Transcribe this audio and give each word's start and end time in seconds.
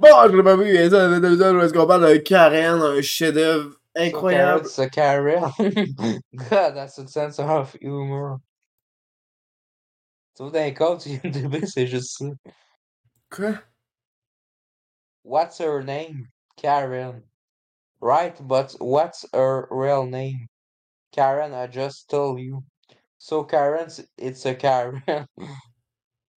Bon, 0.00 0.30
je 0.30 0.34
l'ai 0.34 0.42
pas 0.42 0.56
vu, 0.56 0.74
ça, 0.88 1.10
c'est 1.10 1.20
l'épisode 1.20 1.56
où 1.56 1.60
est-ce 1.60 1.74
qu'on 1.74 1.86
parle 1.86 2.08
de 2.08 2.16
Karen, 2.16 2.80
un 2.80 3.02
chef-d'œuvre 3.02 3.76
incroyable. 3.94 4.66
So 4.66 4.88
Karen, 4.88 5.52
God, 6.34 6.74
that's 6.74 6.98
a 6.98 7.06
sense 7.06 7.38
of 7.38 7.76
humor. 7.82 8.40
Tu 10.36 10.44
vois, 10.44 10.52
dans 10.52 10.64
les 10.64 10.72
codes, 10.72 11.02
IMDb, 11.06 11.66
c'est 11.66 11.86
juste 11.86 12.16
ça. 12.16 12.30
Quoi? 13.30 13.58
What's 15.22 15.58
her 15.58 15.82
name? 15.82 16.28
Karen. 16.56 17.22
Right, 18.00 18.40
but 18.48 18.74
what's 18.80 19.26
her 19.34 19.68
real 19.70 20.06
name? 20.06 20.48
Karen, 21.12 21.52
I 21.52 21.66
just 21.66 22.08
told 22.08 22.40
you. 22.40 22.64
So 23.18 23.44
Karen, 23.44 23.90
it's 24.16 24.46
a 24.46 24.54
Karen. 24.54 25.02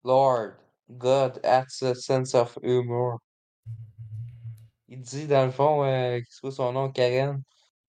Lord, 0.03 0.57
God, 0.99 1.39
that's 1.45 1.81
a 1.83 1.95
sense 1.95 2.35
of 2.35 2.59
humor. 2.61 3.19
Il 4.93 5.00
dit 5.00 5.27
dans 5.27 5.46
le 5.46 5.50
fond, 5.50 5.82
euh, 5.84 6.20
c'est 6.28 6.41
quoi 6.42 6.51
son 6.51 6.70
nom, 6.73 6.91
Karen? 6.91 7.41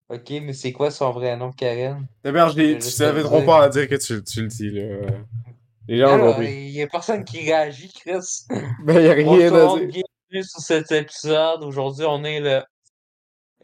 Ok, 0.07 0.29
mais 0.41 0.53
c'est 0.53 0.71
quoi 0.71 0.91
son 0.91 1.11
vrai 1.11 1.35
nom, 1.35 1.51
Karen? 1.51 2.07
D'abord, 2.23 2.51
tu 2.51 2.57
vais 2.61 2.79
savais 2.79 3.21
trop 3.21 3.41
pas 3.41 3.63
à 3.63 3.69
dire 3.69 3.89
que 3.89 3.95
tu, 3.95 4.23
tu 4.23 4.41
le 4.43 4.47
dis, 4.47 4.69
là. 4.69 5.07
Les 5.89 5.99
gens 5.99 6.13
ont 6.13 6.17
Là, 6.17 6.31
compris. 6.31 6.53
il 6.53 6.71
y 6.71 6.81
a 6.81 6.87
personne 6.87 7.25
qui 7.25 7.39
réagit, 7.41 7.91
Chris. 7.91 8.45
Ben, 8.85 9.01
y'a 9.01 9.11
rien 9.11 9.25
Bonjour, 9.25 9.75
à 9.75 9.79
dire. 9.79 9.87
bienvenue 10.29 10.47
sur 10.47 10.61
cet 10.61 10.89
épisode. 10.93 11.63
Aujourd'hui, 11.65 12.05
on 12.07 12.23
est 12.23 12.39
le. 12.39 12.63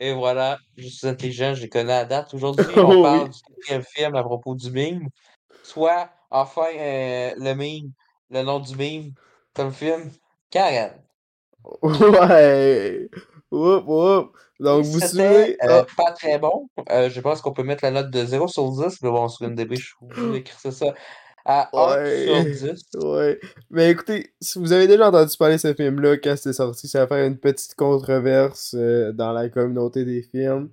Et 0.02 0.14
voilà, 0.14 0.58
je 0.76 0.88
suis 0.88 1.08
intelligent, 1.08 1.54
je 1.54 1.62
les 1.62 1.70
connais 1.70 1.94
à 1.94 2.06
date. 2.06 2.34
Aujourd'hui, 2.34 2.66
Oh 2.76 2.82
on 2.82 2.96
oui. 2.98 3.02
parle 3.04 3.30
du 3.30 3.40
quatrième 3.48 3.84
film 3.84 4.16
à 4.16 4.24
propos 4.24 4.56
du 4.56 4.72
meme. 4.72 5.08
Soit, 5.64 6.10
enfin, 6.32 6.68
euh, 6.76 7.32
le 7.38 7.54
meme, 7.56 7.92
le 8.30 8.42
nom 8.44 8.60
du 8.60 8.76
meme, 8.76 9.14
comme 9.54 9.72
film, 9.72 10.12
Karen. 10.50 10.92
Ouais. 11.84 13.10
Oup, 13.52 13.84
oup. 13.88 14.32
Donc, 14.60 14.86
vous 14.86 15.00
suivez. 15.00 15.58
euh, 15.64 15.82
Ah, 15.82 15.86
pas 15.98 16.12
très 16.12 16.38
bon. 16.40 16.70
Euh, 16.92 17.10
je 17.10 17.20
pense 17.22 17.42
qu'on 17.42 17.52
peut 17.54 17.64
mettre 17.64 17.84
la 17.84 17.92
note 17.92 18.12
de 18.12 18.26
0 18.26 18.48
sur 18.48 18.70
10, 18.72 19.02
mais 19.02 19.10
bon, 19.10 19.28
sur 19.28 19.48
une 19.48 19.56
DB, 19.56 19.76
je 19.76 19.86
suis 19.86 19.96
obligé 20.02 20.32
d'écrire 20.32 20.72
ça 20.72 20.94
à 21.46 21.70
1 21.74 22.06
sur 22.06 22.34
Ouais. 22.34 22.52
10. 22.52 22.86
Ouais. 23.04 23.40
Mais 23.72 23.90
écoutez, 23.92 24.34
si 24.40 24.60
vous 24.60 24.72
avez 24.72 24.88
déjà 24.88 25.10
entendu 25.10 25.36
parler 25.38 25.56
de 25.56 25.62
ce 25.62 25.74
film-là 25.74 26.18
quand 26.18 26.36
c'était 26.38 26.54
sorti, 26.54 26.88
ça 26.88 27.00
va 27.00 27.08
faire 27.08 27.26
une 27.26 27.38
petite 27.38 27.74
controverse 27.76 28.76
euh, 28.78 29.12
dans 29.12 29.34
la 29.34 29.50
communauté 29.50 30.06
des 30.06 30.22
films. 30.22 30.70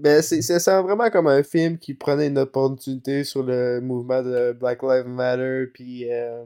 Ben, 0.00 0.20
c'est, 0.22 0.42
ça 0.42 0.58
sent 0.58 0.82
vraiment 0.82 1.08
comme 1.10 1.28
un 1.28 1.44
film 1.44 1.78
qui 1.78 1.94
prenait 1.94 2.26
une 2.26 2.38
opportunité 2.38 3.22
sur 3.22 3.44
le 3.44 3.80
mouvement 3.80 4.22
de 4.24 4.50
Black 4.52 4.82
Lives 4.82 5.06
Matter, 5.06 5.66
puis, 5.72 6.12
euh, 6.12 6.42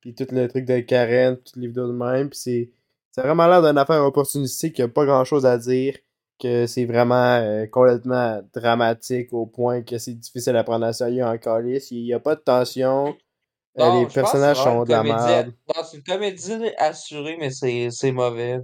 puis 0.00 0.14
tout 0.14 0.26
le 0.30 0.46
truc 0.46 0.64
de 0.66 0.78
Karen, 0.78 1.36
tout 1.36 1.58
les 1.58 1.66
vidéos 1.66 1.88
de 1.88 1.92
même, 1.92 2.30
puis 2.30 2.38
c'est, 2.38 2.70
c'est 3.12 3.20
vraiment 3.20 3.46
l'air 3.46 3.62
d'une 3.62 3.78
affaire 3.78 4.02
opportunistique 4.04 4.74
qui 4.74 4.82
a 4.82 4.88
pas 4.88 5.04
grand-chose 5.04 5.46
à 5.46 5.58
dire, 5.58 5.96
que 6.40 6.66
c'est 6.66 6.86
vraiment 6.86 7.36
euh, 7.36 7.66
complètement 7.66 8.42
dramatique 8.54 9.32
au 9.32 9.46
point 9.46 9.82
que 9.82 9.98
c'est 9.98 10.14
difficile 10.14 10.56
à 10.56 10.64
prendre 10.64 10.86
à 10.86 10.92
sérieux 10.92 11.24
en 11.24 11.38
calice. 11.38 11.90
Il 11.90 12.06
y 12.06 12.14
a 12.14 12.18
pas 12.18 12.34
de 12.34 12.40
tension, 12.40 13.14
euh, 13.78 13.84
Non, 13.84 14.00
les 14.00 14.06
personnages 14.06 14.56
sont 14.56 14.84
de 14.84 14.90
la 14.90 15.02
merde. 15.02 15.52
C'est 15.84 15.98
une 15.98 16.02
comédie 16.02 16.70
assurée, 16.78 17.36
mais 17.38 17.50
c'est 17.50 18.12
mauvais. 18.12 18.60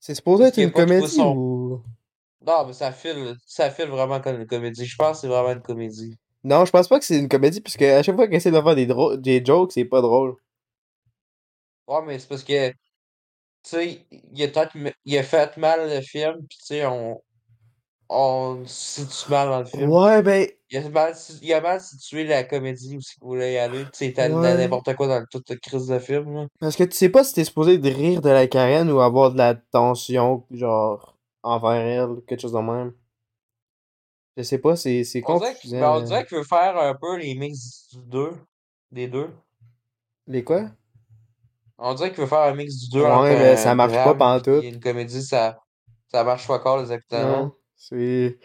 C'est 0.00 0.14
supposé 0.14 0.44
être 0.44 0.54
qu'il 0.54 0.64
a 0.64 0.66
une 0.66 0.72
comédie 0.72 1.08
son. 1.08 1.36
ou... 1.36 1.82
Non, 2.46 2.66
mais 2.66 2.72
ça 2.72 2.90
file, 2.90 3.36
ça 3.46 3.70
file 3.70 3.88
vraiment 3.88 4.20
comme 4.20 4.40
une 4.40 4.46
comédie. 4.46 4.86
Je 4.86 4.96
pense 4.96 5.18
que 5.18 5.20
c'est 5.22 5.28
vraiment 5.28 5.52
une 5.52 5.62
comédie. 5.62 6.16
Non, 6.42 6.64
je 6.64 6.70
pense 6.70 6.88
pas 6.88 6.98
que 6.98 7.04
c'est 7.04 7.18
une 7.18 7.28
comédie, 7.28 7.60
parce 7.60 7.76
que 7.76 7.84
à 7.84 8.02
chaque 8.02 8.14
fois 8.14 8.26
qu'il 8.26 8.36
essaie 8.36 8.50
de 8.50 8.60
faire 8.60 8.74
des, 8.74 8.86
des 9.18 9.44
jokes, 9.44 9.72
c'est 9.72 9.84
pas 9.84 10.00
drôle. 10.00 10.36
Ouais, 11.86 12.00
mais 12.06 12.18
c'est 12.18 12.28
parce 12.28 12.44
que, 12.44 12.72
sais, 13.68 14.06
il 14.10 14.42
a 14.42 14.48
peut-être 14.48 14.76
m- 14.76 14.92
il 15.04 15.16
a 15.18 15.22
fait 15.22 15.56
mal 15.56 15.88
le 15.88 16.00
film, 16.00 16.36
puis 16.48 16.58
tu 16.58 16.64
sais, 16.66 16.86
on, 16.86 17.20
on 18.08 18.62
situe 18.66 19.30
mal 19.30 19.48
dans 19.48 19.58
le 19.60 19.64
film. 19.66 19.90
Ouais, 19.90 20.22
ben... 20.22 20.48
Il 20.70 20.76
a 20.78 20.88
mal, 20.90 21.14
il 21.40 21.52
a 21.54 21.60
mal 21.62 21.80
situé 21.80 22.24
la 22.24 22.44
comédie 22.44 22.96
où 22.96 23.00
il 23.00 23.26
voulait 23.26 23.54
y 23.54 23.58
aller. 23.58 23.84
Tu 23.84 23.90
sais, 23.94 24.12
t'as 24.12 24.28
Ouais. 24.28 24.56
n'importe 24.58 24.94
quoi 24.96 25.06
dans 25.06 25.24
toute 25.30 25.58
crise 25.60 25.86
de 25.86 25.98
film. 25.98 26.34
Là. 26.34 26.46
Parce 26.60 26.76
que 26.76 26.84
tu 26.84 26.94
sais 26.96 27.08
pas 27.08 27.24
si 27.24 27.32
t'es 27.34 27.44
supposé 27.44 27.78
de 27.78 27.88
rire 27.88 28.20
de 28.20 28.28
la 28.28 28.46
Karen 28.46 28.90
ou 28.90 29.00
avoir 29.00 29.32
de 29.32 29.38
la 29.38 29.54
tension, 29.54 30.44
genre, 30.50 31.16
envers 31.42 31.70
elle, 31.72 32.22
quelque 32.26 32.40
chose 32.42 32.52
de 32.52 32.58
même. 32.58 32.92
Je 34.36 34.42
sais 34.42 34.58
pas, 34.58 34.76
c'est 34.76 35.04
c'est 35.04 35.22
On 35.26 35.38
dirait 35.38 35.54
qu'il 35.54 35.70
confusant. 35.70 35.80
ben, 35.80 35.90
on 35.90 36.00
dirait 36.02 36.26
qu'il 36.26 36.36
veut 36.38 36.44
faire 36.44 36.76
un 36.78 36.94
peu 36.94 37.16
les 37.16 37.34
mix 37.34 37.88
du 37.92 38.02
deux, 38.06 38.32
des 38.92 39.08
deux. 39.08 39.30
Les 40.26 40.44
quoi? 40.44 40.70
On 41.78 41.94
dirait 41.94 42.10
qu'il 42.10 42.20
veut 42.20 42.26
faire 42.26 42.40
un 42.40 42.54
mix 42.54 42.76
du 42.76 42.90
deux 42.90 43.02
Ouais, 43.02 43.38
mais 43.38 43.56
ça 43.56 43.74
marche 43.74 43.92
pas 43.92 44.14
pantoute. 44.14 44.64
une 44.64 44.80
comédie, 44.80 45.22
ça, 45.22 45.58
ça 46.08 46.24
marche 46.24 46.46
pas 46.46 46.54
encore 46.56 46.80
exactement. 46.80 47.42
Non, 47.44 47.52
c'est... 47.76 48.38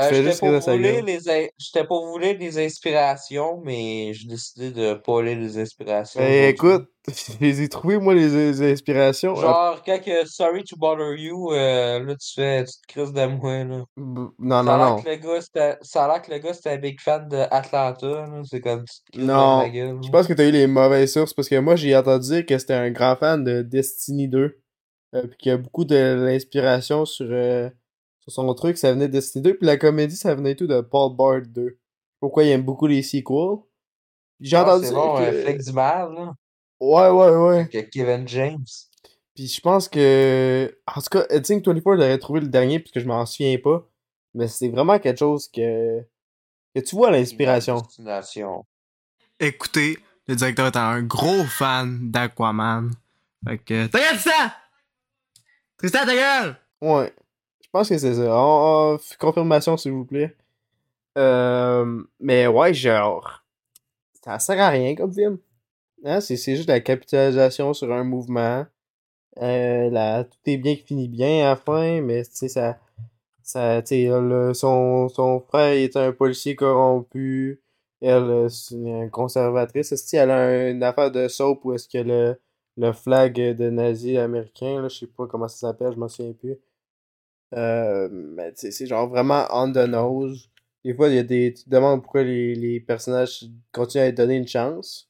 Euh, 0.00 0.12
j'étais 0.12 0.36
pour 0.36 0.48
in- 0.48 1.84
pour 1.86 2.06
vous 2.06 2.18
lire 2.18 2.38
des 2.38 2.64
inspirations, 2.64 3.60
mais 3.64 4.12
j'ai 4.14 4.28
décidé 4.28 4.70
de 4.70 4.94
pas 4.94 5.22
lire 5.22 5.38
les 5.38 5.58
inspirations 5.58 6.20
Ben 6.20 6.54
écoute, 6.54 6.88
je 7.08 7.38
les 7.40 7.62
ai 7.62 7.68
trouvées, 7.68 7.98
moi, 7.98 8.14
les, 8.14 8.28
les 8.28 8.72
inspirations. 8.72 9.40
euh, 9.40 9.42
Genre, 9.42 9.82
quand 9.84 10.00
que 10.02 10.26
Sorry 10.26 10.64
to 10.64 10.76
Bother 10.76 11.14
You, 11.18 11.52
euh, 11.52 12.00
là, 12.04 12.16
tu 12.16 12.32
fais, 12.34 12.64
tu 12.64 12.72
te 12.72 12.86
crises 12.88 13.12
de 13.12 13.26
moi, 13.26 13.64
là. 13.64 13.84
b- 13.96 14.30
Non, 14.38 14.62
Ça 14.64 14.76
non, 14.76 14.78
non. 14.78 15.02
que 15.02 15.08
le 15.08 15.16
gars, 15.16 15.40
ça 15.82 16.04
a 16.04 16.08
l'air 16.08 16.22
que 16.22 16.30
le 16.32 16.38
gars, 16.38 16.54
c'était 16.54 16.70
un 16.70 16.76
big 16.78 17.00
fan 17.00 17.28
d'Atlanta. 17.28 18.26
C'est 18.44 18.60
comme, 18.60 18.84
tu 18.84 19.00
te 19.02 19.10
crises 19.10 19.26
de 19.26 19.32
Non, 19.32 19.68
gueule, 19.68 19.98
je 20.02 20.10
pense 20.10 20.26
que 20.26 20.32
t'as 20.32 20.48
eu 20.48 20.52
les 20.52 20.66
mauvaises 20.66 21.12
sources 21.12 21.34
parce 21.34 21.48
que 21.48 21.58
moi 21.58 21.76
j'ai 21.76 21.96
entendu 21.96 22.26
dire 22.28 22.46
que 22.46 22.58
c'était 22.58 22.74
un 22.74 22.90
grand 22.90 23.16
fan 23.16 23.44
de 23.44 23.62
Destiny 23.62 24.28
2. 24.28 24.60
Euh, 25.14 25.26
puis 25.26 25.36
qu'il 25.38 25.50
y 25.50 25.52
a 25.52 25.56
beaucoup 25.56 25.84
de 25.86 25.94
l'inspiration 25.96 27.06
sur, 27.06 27.26
euh, 27.30 27.70
sur 28.28 28.42
son 28.42 28.54
truc, 28.54 28.78
ça 28.78 28.92
venait 28.92 29.08
de 29.08 29.12
Destiny 29.12 29.42
2. 29.42 29.54
Puis 29.58 29.66
la 29.66 29.76
comédie, 29.76 30.16
ça 30.16 30.34
venait 30.34 30.54
tout 30.54 30.66
de 30.66 30.80
Paul 30.80 31.16
Bart 31.16 31.42
2. 31.46 31.78
Pourquoi 32.20 32.44
il 32.44 32.50
aime 32.50 32.62
beaucoup 32.62 32.86
les 32.86 33.02
sequels. 33.02 33.58
J'ai 34.40 34.56
Ah, 34.56 34.62
entendu 34.64 34.86
c'est 34.86 34.94
bon, 34.94 35.16
euh, 35.18 35.30
que. 35.30 35.42
Flick 35.42 35.58
du 35.64 35.72
mal, 35.72 36.12
là. 36.14 36.34
Ouais, 36.80 37.08
ouais, 37.10 37.36
ouais. 37.36 37.60
Avec 37.72 37.90
Kevin 37.90 38.26
James. 38.28 38.64
Puis 39.34 39.46
je 39.48 39.60
pense 39.60 39.88
que. 39.88 40.78
En 40.86 41.00
tout 41.00 41.08
cas, 41.10 41.24
Editing 41.30 41.62
24 41.64 41.86
aurait 41.86 42.18
trouvé 42.18 42.40
le 42.40 42.48
dernier 42.48 42.78
puisque 42.80 43.00
je 43.00 43.06
m'en 43.06 43.24
souviens 43.26 43.58
pas. 43.58 43.88
Mais 44.34 44.46
c'est 44.48 44.68
vraiment 44.68 44.98
quelque 44.98 45.18
chose 45.18 45.48
que. 45.48 46.00
Que 46.74 46.80
tu 46.80 46.94
vois 46.96 47.10
l'inspiration. 47.10 47.80
Destination. 47.80 48.64
Écoutez, 49.40 49.98
le 50.26 50.36
directeur 50.36 50.66
est 50.66 50.76
un 50.76 51.02
gros 51.02 51.44
fan 51.44 52.10
d'Aquaman. 52.10 52.90
Fait 53.46 53.58
que. 53.58 53.86
Ta 53.86 53.98
gueule, 53.98 54.08
Tristan! 54.18 54.50
Tristan, 55.78 56.04
ta 56.06 56.14
gueule! 56.14 56.56
Ouais. 56.80 57.12
Je 57.68 57.72
pense 57.72 57.88
que 57.90 57.98
c'est 57.98 58.14
ça. 58.14 58.96
Confirmation, 59.18 59.76
s'il 59.76 59.92
vous 59.92 60.04
plaît. 60.04 60.34
Euh, 61.18 62.02
mais 62.20 62.46
ouais, 62.46 62.74
genre. 62.74 63.44
Ça 64.24 64.38
sert 64.38 64.60
à 64.60 64.70
rien 64.70 64.94
comme 64.94 65.12
film. 65.12 65.38
Hein, 66.04 66.20
c'est 66.20 66.36
juste 66.36 66.68
la 66.68 66.80
capitalisation 66.80 67.74
sur 67.74 67.92
un 67.92 68.04
mouvement. 68.04 68.66
Euh, 69.42 70.24
tout 70.24 70.38
est 70.46 70.58
bien 70.58 70.76
qui 70.76 70.82
finit 70.84 71.08
bien 71.08 71.46
à 71.46 71.50
la 71.50 71.56
fin, 71.56 72.00
mais 72.02 72.24
tu 72.24 72.30
sais, 72.34 72.48
ça. 72.48 72.78
ça 73.42 73.82
tu 73.82 73.88
sais, 73.88 74.06
le- 74.08 74.54
son, 74.54 75.08
son 75.08 75.40
frère 75.40 75.72
est 75.74 75.96
un 75.96 76.12
policier 76.12 76.56
corrompu. 76.56 77.62
Elle, 78.02 78.24
euh, 78.24 78.48
c'est 78.50 78.76
une 78.76 79.10
conservatrice. 79.10 79.92
Est-ce 79.92 80.16
elle 80.16 80.30
a 80.30 80.70
une 80.70 80.82
affaire 80.84 81.10
de 81.12 81.28
soap 81.28 81.64
où 81.64 81.74
est-ce 81.74 81.88
que 81.88 81.98
le, 81.98 82.40
le 82.76 82.92
flag 82.92 83.34
de 83.56 83.70
nazi 83.70 84.18
américain, 84.18 84.82
là, 84.82 84.88
je 84.88 84.98
sais 85.00 85.06
pas 85.08 85.26
comment 85.26 85.48
ça 85.48 85.68
s'appelle, 85.68 85.92
je 85.94 85.98
m'en 85.98 86.08
souviens 86.08 86.32
plus. 86.34 86.56
Euh, 87.54 88.08
mais 88.12 88.52
c'est 88.56 88.86
genre 88.86 89.08
vraiment 89.08 89.46
on 89.50 89.72
the 89.72 89.78
nose. 89.88 90.50
Des 90.84 90.94
fois, 90.94 91.08
il 91.08 91.14
y 91.16 91.18
a 91.18 91.22
des. 91.22 91.54
Tu 91.54 91.64
te 91.64 91.70
demandes 91.70 92.02
pourquoi 92.02 92.22
les, 92.22 92.54
les 92.54 92.80
personnages 92.80 93.44
continuent 93.72 94.02
à 94.02 94.06
être 94.06 94.16
donner 94.16 94.36
une 94.36 94.46
chance. 94.48 95.08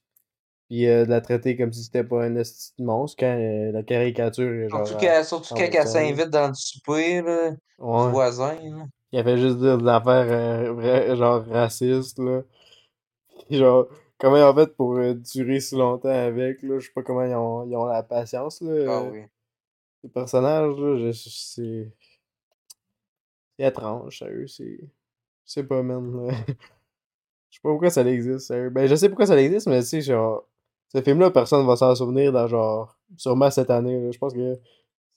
Puis 0.69 0.87
euh, 0.87 1.05
de 1.05 1.09
la 1.09 1.21
traiter 1.21 1.57
comme 1.57 1.73
si 1.73 1.83
c'était 1.83 2.03
pas 2.03 2.25
un 2.25 2.43
monstre 2.79 3.17
quand 3.19 3.37
euh, 3.37 3.71
la 3.71 3.83
caricature 3.83 4.51
est 4.53 4.69
genre. 4.69 4.87
Surtout 4.87 5.45
surtout 5.47 5.53
quand 5.55 5.63
elle 5.63 5.87
s'invite 5.87 6.29
dans 6.29 6.47
le 6.47 6.53
souper, 6.53 7.21
là, 7.21 7.51
du 7.51 7.57
voisin, 8.11 8.55
là. 8.55 8.85
Il 9.11 9.19
a 9.19 9.23
fait 9.23 9.37
juste 9.37 9.57
dire 9.57 9.77
des 9.79 9.87
affaires 9.89 11.15
genre 11.15 11.45
racistes, 11.47 12.19
là. 12.19 12.43
Puis 13.47 13.57
genre, 13.57 13.87
comment 14.19 14.37
ils 14.37 14.43
ont 14.43 14.53
fait 14.55 14.75
pour 14.75 14.95
durer 14.99 15.59
si 15.59 15.75
longtemps 15.75 16.09
avec, 16.09 16.61
là. 16.61 16.79
Je 16.79 16.85
sais 16.85 16.93
pas 16.93 17.03
comment 17.03 17.23
ils 17.23 17.33
ont, 17.35 17.65
ils 17.67 17.75
ont 17.75 17.85
la 17.85 18.03
patience, 18.03 18.61
là. 18.61 18.85
Ah 18.87 19.01
oui. 19.11 19.21
Les 20.03 20.09
personnages, 20.09 20.75
là, 20.77 20.97
je, 20.97 21.11
je- 21.11 21.29
c'est. 21.29 21.91
Étrange, 23.59 24.17
sérieux, 24.19 24.47
c'est. 24.47 24.79
Je 25.45 25.51
sais 25.51 25.63
pas, 25.63 25.83
man. 25.83 26.27
là. 26.27 26.33
Je 27.49 27.55
sais 27.57 27.61
pas 27.63 27.69
pourquoi 27.69 27.89
ça 27.89 28.03
existe, 28.05 28.47
sérieux. 28.47 28.69
Ben, 28.69 28.87
je 28.87 28.95
sais 28.95 29.09
pourquoi 29.09 29.25
ça 29.25 29.39
existe, 29.41 29.67
mais 29.67 29.81
tu 29.81 29.87
sais, 29.87 30.01
genre. 30.01 30.45
Ce 30.93 31.01
film-là, 31.01 31.29
personne 31.29 31.65
va 31.67 31.75
s'en 31.75 31.93
souvenir 31.95 32.31
dans 32.31 32.47
genre. 32.47 32.97
Sûrement 33.17 33.51
cette 33.51 33.69
année, 33.69 33.99
là. 33.99 34.11
Je 34.11 34.17
pense 34.17 34.33
que. 34.33 34.55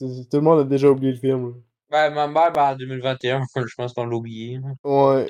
Tout 0.00 0.36
le 0.36 0.40
monde 0.40 0.60
a 0.60 0.64
déjà 0.64 0.90
oublié 0.90 1.12
le 1.12 1.18
film, 1.18 1.48
là. 1.48 1.54
Ben, 1.90 2.14
ma 2.14 2.26
mère, 2.26 2.52
ben, 2.52 2.72
en 2.72 2.76
2021, 2.76 3.42
je 3.66 3.74
pense 3.76 3.92
qu'on 3.92 4.06
l'a 4.06 4.16
oublié. 4.16 4.58
Ouais. 4.82 5.28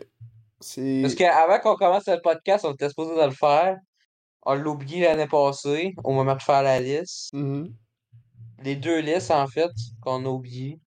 Parce 1.02 1.14
qu'avant 1.16 1.58
qu'on 1.58 1.74
commence 1.74 2.06
le 2.06 2.20
podcast, 2.22 2.64
on 2.64 2.72
était 2.72 2.88
supposé 2.88 3.16
de 3.20 3.24
le 3.24 3.32
faire. 3.32 3.76
On 4.44 4.54
l'a 4.54 4.68
oublié 4.68 5.02
l'année 5.02 5.26
passée, 5.26 5.94
au 6.04 6.12
moment 6.12 6.36
de 6.36 6.42
faire 6.42 6.62
la 6.62 6.80
liste. 6.80 7.32
Mhm. 7.34 7.74
les 8.62 8.76
deux 8.76 9.00
listes, 9.00 9.32
en 9.32 9.46
fait, 9.48 9.70
qu'on 10.00 10.24
a 10.24 10.28
oubliées. 10.28 10.78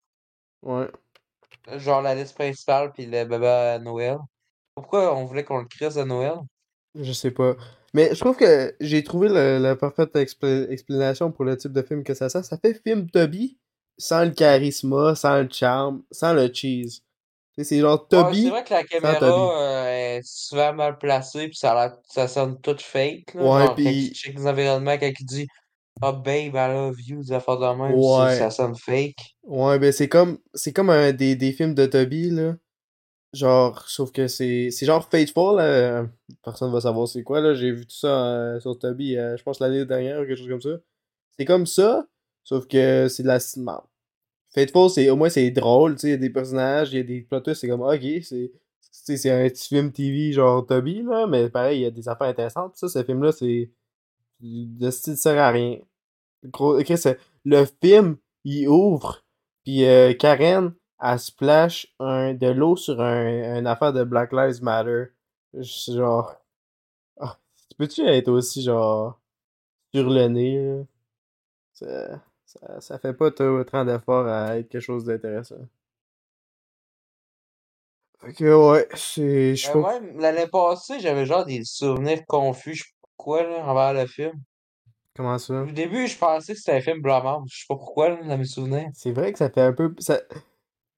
Ouais. 0.62 0.86
Genre 1.76 2.02
la 2.02 2.14
liste 2.14 2.34
principale 2.34 2.92
puis 2.92 3.06
le 3.06 3.24
bébé 3.24 3.46
à 3.46 3.78
Noël. 3.78 4.18
Pourquoi 4.74 5.16
on 5.16 5.24
voulait 5.24 5.44
qu'on 5.44 5.58
le 5.58 5.66
crisse 5.66 5.96
à 5.96 6.04
Noël? 6.04 6.34
Je 6.94 7.12
sais 7.12 7.30
pas. 7.30 7.54
Mais 7.92 8.14
je 8.14 8.20
trouve 8.20 8.36
que 8.36 8.74
j'ai 8.80 9.02
trouvé 9.04 9.28
le- 9.28 9.58
la 9.58 9.76
parfaite 9.76 10.14
expla- 10.16 10.68
explanation 10.70 11.30
pour 11.30 11.44
le 11.44 11.56
type 11.56 11.72
de 11.72 11.82
film 11.82 12.02
que 12.04 12.12
ça 12.14 12.28
sert. 12.28 12.44
Ça 12.44 12.58
fait 12.58 12.74
film 12.82 13.08
Toby 13.10 13.58
sans 13.98 14.24
le 14.24 14.30
charisme, 14.32 15.14
sans 15.14 15.38
le 15.42 15.48
charme, 15.50 16.02
sans 16.10 16.32
le 16.34 16.52
cheese. 16.52 17.02
C'est 17.56 17.78
genre 17.80 18.00
Ouais, 18.02 18.06
Toby. 18.10 18.42
c'est 18.42 18.50
vrai 18.50 18.64
que 18.64 18.74
la 18.74 18.82
caméra 18.82 19.16
euh, 19.52 20.16
est 20.18 20.20
souvent 20.24 20.72
mal 20.74 20.98
placée 20.98 21.46
puis 21.46 21.56
ça, 21.56 21.80
a 21.80 21.96
ça 22.08 22.26
sonne 22.26 22.60
tout 22.60 22.76
fake. 22.80 23.34
Là, 23.34 23.44
Ouais, 23.68 23.74
puis- 23.76 24.08
quand 24.10 24.14
check 24.16 24.36
les 24.36 24.46
environnements, 24.48 24.98
quand 24.98 25.12
il 25.20 25.24
dit 25.26 25.46
Ah, 26.02 26.12
babe, 26.12 26.54
I 26.54 26.68
love 26.72 27.00
you, 27.00 27.22
des 27.22 27.32
affaires 27.32 27.56
de 27.58 27.66
même, 27.66 27.94
Ouais. 27.94 28.36
ça 28.36 28.50
sonne 28.50 28.74
fake. 28.74 29.36
Ouais, 29.44 29.78
ben 29.78 29.92
c'est 29.92 30.08
comme 30.08 30.38
c'est 30.52 30.72
comme 30.72 30.90
un 30.90 31.12
des, 31.12 31.36
des 31.36 31.52
films 31.52 31.74
de 31.74 31.86
Toby 31.86 32.30
là. 32.30 32.56
Genre, 33.32 33.88
sauf 33.88 34.12
que 34.12 34.28
c'est 34.28 34.70
c'est 34.70 34.86
genre 34.86 35.08
Fateful, 35.08 35.56
là. 35.56 36.06
personne 36.44 36.72
va 36.72 36.80
savoir 36.80 37.08
c'est 37.08 37.22
quoi 37.24 37.40
là, 37.40 37.54
j'ai 37.54 37.72
vu 37.72 37.86
tout 37.86 37.96
ça 37.96 38.26
euh, 38.26 38.60
sur 38.60 38.78
Toby, 38.78 39.16
euh, 39.16 39.36
je 39.36 39.42
pense 39.42 39.60
l'année 39.60 39.84
dernière 39.84 40.20
ou 40.20 40.24
quelque 40.26 40.36
chose 40.36 40.48
comme 40.48 40.60
ça. 40.60 40.78
C'est 41.38 41.44
comme 41.44 41.66
ça, 41.66 42.06
sauf 42.44 42.66
que 42.68 43.08
c'est 43.08 43.22
de 43.24 43.28
la 43.28 43.40
cinéma. 43.40 43.84
Fateful, 44.54 44.88
c'est 44.90 45.10
au 45.10 45.16
moins 45.16 45.30
c'est 45.30 45.50
drôle, 45.50 45.94
tu 45.96 46.00
sais, 46.02 46.08
il 46.08 46.10
y 46.12 46.14
a 46.14 46.16
des 46.18 46.30
personnages, 46.30 46.92
il 46.92 46.96
y 46.98 47.00
a 47.00 47.04
des 47.04 47.22
plot 47.22 47.40
twists, 47.40 47.60
c'est 47.62 47.68
comme 47.68 47.82
OK, 47.82 48.00
c'est 48.22 48.52
tu 48.52 48.88
sais, 48.90 49.16
c'est 49.16 49.30
un 49.32 49.48
petit 49.48 49.68
film 49.68 49.90
TV 49.92 50.32
genre 50.32 50.64
Toby 50.66 51.02
là, 51.02 51.26
mais 51.26 51.48
pareil, 51.50 51.80
il 51.80 51.82
y 51.82 51.86
a 51.86 51.90
des 51.90 52.08
affaires 52.08 52.28
intéressantes. 52.28 52.76
Ça, 52.76 52.88
ce 52.88 53.02
film 53.04 53.22
là, 53.22 53.32
c'est 53.32 53.70
de 54.40 54.90
style 54.90 55.16
sert 55.16 55.40
à 55.40 55.50
rien. 55.50 55.78
Gros, 56.44 56.82
Chris, 56.82 57.02
le 57.44 57.64
film, 57.64 58.16
il 58.44 58.68
ouvre, 58.68 59.24
puis 59.64 59.84
euh, 59.86 60.12
Karen, 60.14 60.74
elle 61.00 61.18
splash 61.18 61.94
un, 61.98 62.34
de 62.34 62.48
l'eau 62.48 62.76
sur 62.76 63.00
un, 63.00 63.58
une 63.58 63.66
affaire 63.66 63.92
de 63.92 64.04
Black 64.04 64.32
Lives 64.32 64.62
Matter. 64.62 65.06
Genre. 65.54 66.34
Ah, 67.20 67.38
tu 67.68 67.76
peux-tu 67.76 68.02
être 68.02 68.28
aussi, 68.28 68.62
genre, 68.62 69.20
sur 69.94 70.08
le 70.08 70.28
nez, 70.28 70.58
là? 70.64 70.84
Ça, 71.72 72.22
ça, 72.44 72.80
ça 72.80 72.98
fait 72.98 73.14
pas 73.14 73.26
autant 73.26 73.84
d'efforts 73.84 74.26
à 74.26 74.58
être 74.58 74.68
quelque 74.68 74.80
chose 74.80 75.04
d'intéressant. 75.04 75.68
Que, 78.38 78.70
ouais, 78.70 78.88
c'est. 78.94 79.54
Même 79.74 80.18
l'année 80.18 80.46
passée, 80.46 80.98
j'avais 81.00 81.26
genre 81.26 81.44
des 81.44 81.62
souvenirs 81.64 82.24
confus, 82.26 82.74
je 82.74 82.84
pourquoi, 83.16 83.42
là, 83.42 83.64
envers 83.64 83.94
le 83.94 84.06
film? 84.06 84.32
Comment 85.16 85.38
ça? 85.38 85.62
Au 85.62 85.66
début, 85.66 86.06
je 86.06 86.18
pensais 86.18 86.54
que 86.54 86.58
c'était 86.58 86.76
un 86.76 86.80
film 86.80 87.00
Blumhouse, 87.00 87.48
je 87.50 87.60
sais 87.60 87.66
pas 87.68 87.76
pourquoi, 87.76 88.08
là, 88.10 88.16
dans 88.22 88.38
mes 88.38 88.44
souvenirs. 88.44 88.88
C'est 88.94 89.12
vrai 89.12 89.32
que 89.32 89.38
ça 89.38 89.50
fait 89.50 89.60
un 89.60 89.72
peu. 89.72 89.94
Ça... 89.98 90.20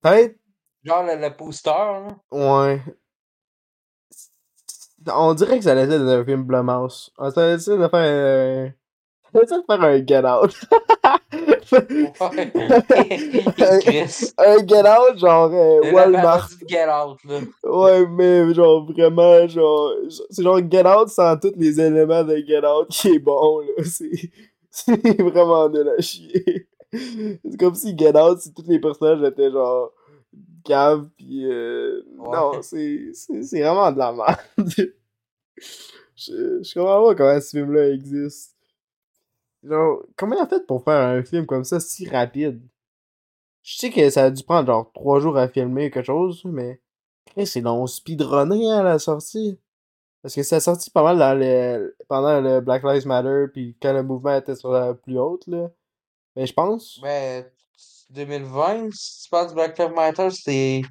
Peut-être. 0.01 0.37
Genre 0.85 1.03
le, 1.03 1.17
le 1.17 1.37
poster, 1.37 1.71
là. 1.71 2.09
Ouais. 2.31 2.81
On 5.09 5.35
dirait 5.35 5.59
que 5.59 5.65
ça 5.65 5.73
allait 5.73 5.83
être 5.83 5.93
un 5.93 6.25
film 6.25 6.45
Blumhouse. 6.45 7.13
On 7.19 7.31
ça 7.31 7.45
allait 7.45 7.57
de 7.57 7.61
faire 7.61 7.95
un. 7.95 8.73
Ça 9.33 9.39
allait 9.39 9.47
de 9.47 9.65
faire 9.67 9.83
un 9.83 10.07
Get 10.07 10.25
Out. 10.27 10.67
Un 14.39 14.67
Get 14.67 14.85
Out, 14.87 15.19
genre 15.19 15.51
euh, 15.53 15.93
Walmart. 15.93 16.51
Get 16.67 16.87
Out, 16.89 17.19
là. 17.25 17.41
Ouais, 17.65 18.07
mais 18.07 18.55
genre 18.55 18.87
vraiment, 18.91 19.47
genre. 19.49 19.93
C'est 20.31 20.43
genre 20.43 20.61
Get 20.71 20.87
Out 20.87 21.09
sans 21.09 21.37
tous 21.37 21.53
les 21.57 21.81
éléments 21.81 22.25
de 22.25 22.37
Get 22.37 22.65
Out 22.65 22.89
qui 22.89 23.09
est 23.09 23.19
bon, 23.19 23.61
là. 23.61 23.67
C'est. 23.85 24.31
C'est 24.71 25.23
vraiment 25.23 25.69
de 25.71 25.81
la 25.81 26.01
chier. 26.01 26.69
C'est 26.93 27.57
comme 27.59 27.75
si 27.75 27.97
Get 27.97 28.17
Out, 28.17 28.41
si 28.41 28.53
tous 28.53 28.65
les 28.69 28.79
personnages 28.79 29.23
étaient 29.23 29.51
genre. 29.51 29.93
Cave, 30.65 31.09
pis 31.17 31.45
euh, 31.45 32.03
Ouais. 32.19 32.37
Non, 32.37 32.61
c'est 32.61 33.13
vraiment 33.53 33.93
de 33.93 33.99
la 33.99 34.13
merde. 34.13 34.39
je, 36.17 36.63
je 36.63 36.75
comprends 36.75 37.07
pas 37.07 37.15
comment 37.15 37.41
ce 37.41 37.51
film-là 37.57 37.91
existe. 37.91 38.56
Genre, 39.69 40.03
comment 40.17 40.37
il 40.37 40.41
a 40.43 40.47
fait 40.47 40.67
pour 40.67 40.85
faire 40.85 41.09
un 41.09 41.23
film 41.23 41.47
comme 41.47 41.65
ça 41.65 41.81
si 41.81 42.09
rapide? 42.09 42.63
Je 43.63 43.77
sais 43.77 43.91
que 43.91 44.09
ça 44.11 44.25
a 44.25 44.31
dû 44.31 44.45
prendre 44.45 44.67
genre 44.67 44.93
trois 44.93 45.19
jours 45.21 45.37
à 45.37 45.49
filmer 45.49 45.89
ou 45.89 45.91
quelque 45.91 46.07
chose, 46.07 46.43
mais 46.45 46.81
c'est 47.45 47.61
long 47.61 47.87
speedrunné 47.87 48.71
à 48.71 48.83
la 48.83 48.99
sortie. 48.99 49.59
Parce 50.23 50.35
que 50.35 50.43
ça 50.43 50.57
a 50.57 50.61
sorti 50.61 50.91
pas 50.91 51.03
mal 51.03 51.19
dans 51.19 51.91
pendant 52.09 52.41
le 52.41 52.61
Black 52.61 52.83
Lives 52.85 53.07
Matter, 53.07 53.47
puis 53.53 53.77
quand 53.81 53.93
le 53.93 54.03
mouvement 54.03 54.37
était 54.37 54.55
sur 54.57 54.71
la 54.71 54.95
plus 54.95 55.19
haute, 55.19 55.47
là. 55.47 55.69
Mais 56.37 56.47
je 56.47 56.53
pense. 56.53 57.01
Ben, 57.01 57.45
2020, 58.11 58.91
si 58.93 59.25
tu 59.25 59.31
parles 59.31 59.49
du 59.49 59.55
Black 59.55 59.79
Lives 59.79 59.95
Matter, 59.95 60.31
c'était 60.31 60.83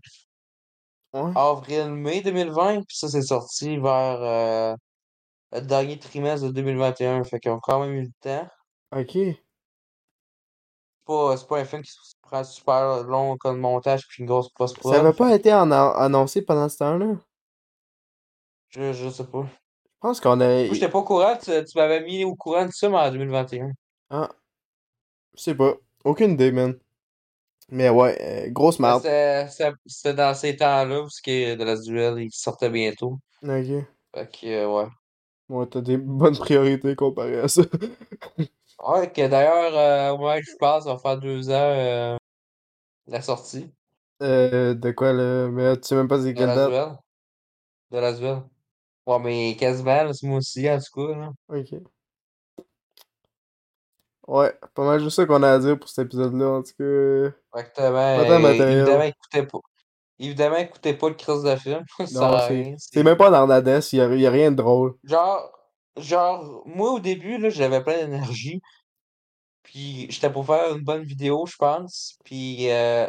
Ouais. 1.13 1.31
avril-mai 1.33 2.21
2020, 2.21 2.81
puis 2.85 2.97
ça, 2.97 3.07
c'est 3.07 3.21
sorti 3.21 3.77
vers 3.77 4.21
euh, 4.21 4.75
le 5.53 5.61
dernier 5.61 5.97
trimestre 5.97 6.47
de 6.47 6.51
2021, 6.51 7.23
fait 7.23 7.39
qu'ils 7.39 7.51
ont 7.51 7.59
quand 7.61 7.79
même 7.79 7.93
eu 7.93 8.01
le 8.01 8.11
temps. 8.19 8.45
Ok. 8.95 9.11
C'est 9.13 9.37
pas, 11.05 11.37
c'est 11.37 11.47
pas 11.47 11.59
un 11.59 11.65
film 11.65 11.81
qui 11.83 11.91
se 11.91 12.15
prend 12.21 12.43
super 12.43 13.03
long 13.03 13.37
comme 13.37 13.59
montage 13.59 14.07
puis 14.07 14.21
une 14.23 14.27
grosse 14.27 14.49
post-prod. 14.49 14.93
Ça 14.93 14.99
avait 15.01 15.13
pas 15.13 15.35
été 15.35 15.53
en- 15.53 15.71
annoncé 15.71 16.41
pendant 16.41 16.67
ce 16.69 16.77
temps-là? 16.77 17.15
Je, 18.69 18.93
je 18.93 19.09
sais 19.09 19.25
pas. 19.25 19.43
Je 19.83 19.99
pense 19.99 20.19
qu'on 20.19 20.39
a. 20.41 20.47
Moi, 20.65 20.73
j'étais 20.73 20.89
pas 20.89 20.99
au 20.99 21.03
courant, 21.03 21.35
tu, 21.37 21.51
tu 21.51 21.77
m'avais 21.77 22.01
mis 22.03 22.23
au 22.25 22.35
courant 22.35 22.65
de 22.65 22.71
ça, 22.71 22.89
mais 22.89 22.97
en 22.97 23.11
2021. 23.11 23.71
Ah. 24.09 24.29
Je 25.35 25.41
sais 25.43 25.55
pas. 25.55 25.73
Aucune 26.03 26.31
idée, 26.31 26.51
man. 26.51 26.77
Mais 27.69 27.89
ouais, 27.89 28.17
euh, 28.21 28.49
grosse 28.51 28.79
merde. 28.79 29.01
C'était 29.01 29.47
c'était- 29.49 29.71
c'était 29.85 30.13
dans 30.13 30.33
ces 30.35 30.55
temps-là, 30.55 31.01
parce 31.01 31.19
que 31.21 31.55
de 31.55 31.63
la 31.63 31.75
duel, 31.77 32.19
il 32.19 32.31
sortait 32.31 32.69
bientôt. 32.69 33.19
Ok. 33.43 33.49
Fait 34.13 34.31
que, 34.31 34.47
euh, 34.47 34.67
ouais. 34.69 34.87
Ouais, 35.49 35.67
t'as 35.67 35.81
des 35.81 35.97
bonnes 35.97 36.37
priorités 36.37 36.95
comparé 36.95 37.39
à 37.39 37.47
ça. 37.47 37.61
Ouais, 38.79 39.11
que 39.11 39.27
d'ailleurs, 39.27 39.73
euh, 39.73 40.13
au 40.13 40.17
moment 40.17 40.35
où 40.35 40.41
je 40.41 40.57
passe, 40.59 40.83
ça 40.83 40.93
va 40.93 40.99
faire 40.99 41.17
deux 41.17 41.49
ans 41.49 41.53
euh, 41.53 42.17
la 43.07 43.21
sortie 43.21 43.71
euh, 44.21 44.73
de 44.73 44.91
quoi, 44.91 45.13
là? 45.13 45.47
Mais 45.49 45.75
tu 45.77 45.87
sais 45.87 45.95
même 45.95 46.07
pas 46.07 46.19
c'est 46.19 46.33
de 46.33 46.37
quelle 46.37 46.47
date? 46.47 46.69
duel. 46.69 46.97
De 47.91 47.97
la 47.97 48.13
duel. 48.13 48.43
Ouais, 49.05 49.19
mais 49.19 49.55
quasiment, 49.57 50.13
c'est 50.13 50.27
moi 50.27 50.37
aussi, 50.37 50.69
en 50.69 50.79
tout 50.79 51.07
cas, 51.07 51.15
là. 51.17 51.31
Ok. 51.49 51.81
Ouais, 54.27 54.53
pas 54.73 54.85
mal 54.85 54.99
juste 54.99 55.17
ça 55.17 55.25
qu'on 55.25 55.43
a 55.43 55.51
à 55.51 55.59
dire 55.59 55.77
pour 55.77 55.89
cet 55.89 56.05
épisode-là, 56.07 56.49
en 56.49 56.63
tout 56.63 56.73
cas. 56.79 57.59
Exactement. 57.59 58.17
Pas 58.17 58.25
tant 58.25 58.37
de 58.37 58.41
matériel. 58.41 58.77
évidemment, 58.79 59.03
écoutez 59.03 59.43
pas. 59.43 59.59
Évidemment, 60.17 60.57
écoutez 60.57 60.93
pas 60.93 61.09
le 61.09 61.15
crise 61.15 61.43
de 61.43 61.55
film. 61.57 61.83
c'est 62.77 63.03
même 63.03 63.17
pas 63.17 63.29
dans 63.29 63.45
la 63.45 63.61
DES, 63.61 63.93
y 63.93 63.97
y 63.97 64.27
a 64.27 64.31
rien 64.31 64.51
de 64.51 64.55
drôle. 64.55 64.95
Genre, 65.03 65.51
genre, 65.97 66.63
moi 66.65 66.91
au 66.93 66.99
début, 66.99 67.37
là, 67.37 67.49
j'avais 67.49 67.83
plein 67.83 67.97
d'énergie. 67.99 68.61
Puis 69.63 70.07
j'étais 70.11 70.31
pour 70.31 70.45
faire 70.45 70.75
une 70.75 70.83
bonne 70.83 71.03
vidéo, 71.03 71.45
je 71.45 71.55
pense. 71.57 72.17
Puis 72.23 72.69
euh, 72.71 73.07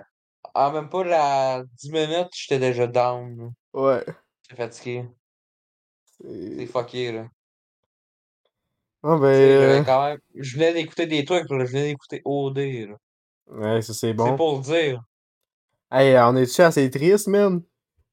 en 0.54 0.72
même 0.72 0.88
pas 0.88 1.04
la 1.04 1.64
10 1.82 1.90
minutes, 1.92 2.28
j'étais 2.34 2.58
déjà 2.58 2.86
down. 2.86 3.52
Ouais. 3.72 4.04
J'étais 4.42 4.62
fatigué. 4.62 5.04
C'est 6.20 6.56
C'est... 6.56 6.66
fucké, 6.66 7.12
là. 7.12 7.28
Ah 9.02 9.16
ben... 9.18 9.26
euh, 9.26 9.82
quand 9.84 10.04
même. 10.08 10.18
Je 10.34 10.54
venais 10.54 10.72
d'écouter 10.72 11.06
des 11.06 11.24
trucs, 11.24 11.48
là. 11.50 11.64
Je 11.64 11.70
venais 11.72 11.88
d'écouter 11.90 12.22
OD, 12.24 12.58
là. 12.58 12.96
Ouais, 13.48 13.82
ça 13.82 13.94
c'est 13.94 14.14
C'est 14.14 14.14
bon. 14.14 14.36
pour 14.36 14.56
le 14.58 14.62
dire. 14.62 15.02
Hey, 15.90 16.16
on 16.18 16.36
est-tu 16.36 16.62
assez 16.62 16.90
triste, 16.90 17.28
man? 17.28 17.62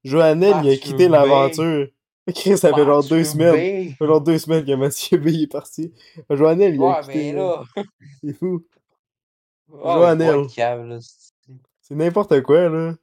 Joannel, 0.04 0.64
il 0.66 0.72
a 0.72 0.78
quitté 0.78 1.08
B. 1.08 1.12
l'aventure. 1.12 1.88
Chris, 2.36 2.58
ça 2.58 2.74
fait 2.74 2.86
genre 2.86 3.04
deux 3.04 3.24
semaines. 3.24 3.88
B. 3.88 3.90
Ça 3.92 3.96
fait 3.98 4.06
genre 4.08 4.22
deux 4.22 4.38
semaines 4.38 4.66
que 4.66 4.72
Mathieu 4.76 5.18
B 5.18 5.28
est 5.28 5.52
parti. 5.52 5.92
Joannel, 6.30 6.76
il 6.76 6.82
a 6.82 6.86
Ouais, 6.86 7.02
quitté. 7.02 7.14
mais 7.16 7.34
là. 7.34 7.64
là. 7.76 7.84
C'est 8.24 8.34
fou. 8.34 8.64
Oh, 9.72 9.94
Joannel. 9.94 10.46
c'est- 10.50 11.96
n'importe 11.96 12.42
quoi, 12.42 12.70
là. 12.70 12.94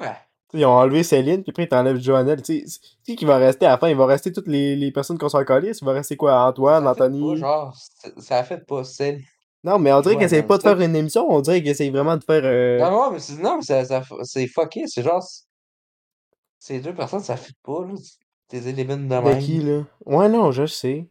Ouais. 0.00 0.12
T'sais, 0.48 0.58
ils 0.60 0.64
ont 0.64 0.70
enlevé 0.70 1.02
Céline, 1.02 1.42
puis 1.42 1.50
après 1.50 1.64
ils 1.64 1.68
t'enlèvent 1.68 1.98
Joannel. 2.00 2.40
Tu 2.40 2.64
sais, 2.66 3.14
qui 3.16 3.24
va 3.24 3.36
rester 3.36 3.66
à 3.66 3.70
la 3.70 3.78
fin? 3.78 3.88
Il 3.88 3.96
va 3.96 4.06
rester 4.06 4.32
toutes 4.32 4.46
les, 4.46 4.76
les 4.76 4.92
personnes 4.92 5.18
qu'on 5.18 5.28
s'en 5.28 5.44
calisse? 5.44 5.80
Il 5.82 5.84
va 5.84 5.92
rester 5.92 6.16
quoi? 6.16 6.40
Antoine, 6.46 6.84
Ça 6.84 6.90
Anthony? 6.92 7.20
pas, 7.34 7.36
genre, 7.36 7.76
ça 8.18 8.44
fait 8.44 8.64
pas 8.64 8.84
celle. 8.84 9.20
Non, 9.64 9.78
mais 9.80 9.92
on 9.92 10.00
dirait 10.00 10.14
qu'ils 10.14 10.20
Joannel, 10.22 10.38
essayent 10.38 10.46
pas 10.46 10.58
de 10.58 10.62
faire 10.62 10.80
une 10.80 10.94
émission, 10.94 11.26
on 11.28 11.40
dirait 11.40 11.60
qu'ils 11.60 11.72
essayent 11.72 11.90
vraiment 11.90 12.16
de 12.16 12.22
faire. 12.22 12.42
euh, 12.44 12.78
Non, 12.78 12.90
non, 12.92 13.10
mais 13.10 13.18
c'est, 13.18 13.34
non, 13.42 13.56
mais 13.56 13.62
ça, 13.62 13.84
ça, 13.84 14.02
c'est 14.22 14.46
fucké, 14.46 14.84
c'est 14.86 15.02
genre. 15.02 15.22
Ces 16.58 16.80
deux 16.80 16.94
personnes, 16.94 17.20
ça 17.20 17.36
fait 17.36 17.54
pas, 17.64 17.84
là. 17.84 17.94
T'es 18.48 18.68
élimines 18.68 19.08
de 19.08 19.14
De 19.16 19.20
même. 19.20 19.38
qui, 19.38 19.58
là? 19.60 19.82
Ouais, 20.04 20.28
non, 20.28 20.52
je 20.52 20.66
sais. 20.66 21.08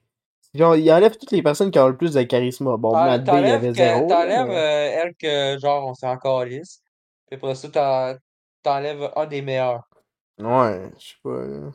Genre, 0.54 0.76
ils 0.78 0.90
enlèvent 0.92 1.18
toutes 1.18 1.32
les 1.32 1.44
personnes 1.44 1.70
qui 1.70 1.80
ont 1.80 1.88
le 1.90 1.98
plus 1.98 2.14
de 2.14 2.24
charisme. 2.24 2.78
Bon, 2.78 2.94
T'en- 2.94 3.06
Matt 3.06 3.24
B, 3.26 3.28
il 3.28 3.52
avait 3.52 3.74
zéro. 3.74 4.08
t'enlèves, 4.08 4.48
mais- 4.48 4.56
euh, 4.56 5.02
elle 5.04 5.16
que, 5.16 5.60
genre, 5.60 5.86
on 5.88 5.94
s'en 5.94 6.18
calisse. 6.18 6.82
Puis 7.28 7.36
après 7.36 7.56
ça, 7.56 7.70
t'en- 7.70 8.16
t'enlèves 8.64 9.12
un 9.16 9.26
des 9.26 9.42
meilleurs. 9.42 9.84
Ouais, 10.40 10.92
je 10.98 11.08
sais 11.08 11.16
pas, 11.24 11.46
là. 11.46 11.72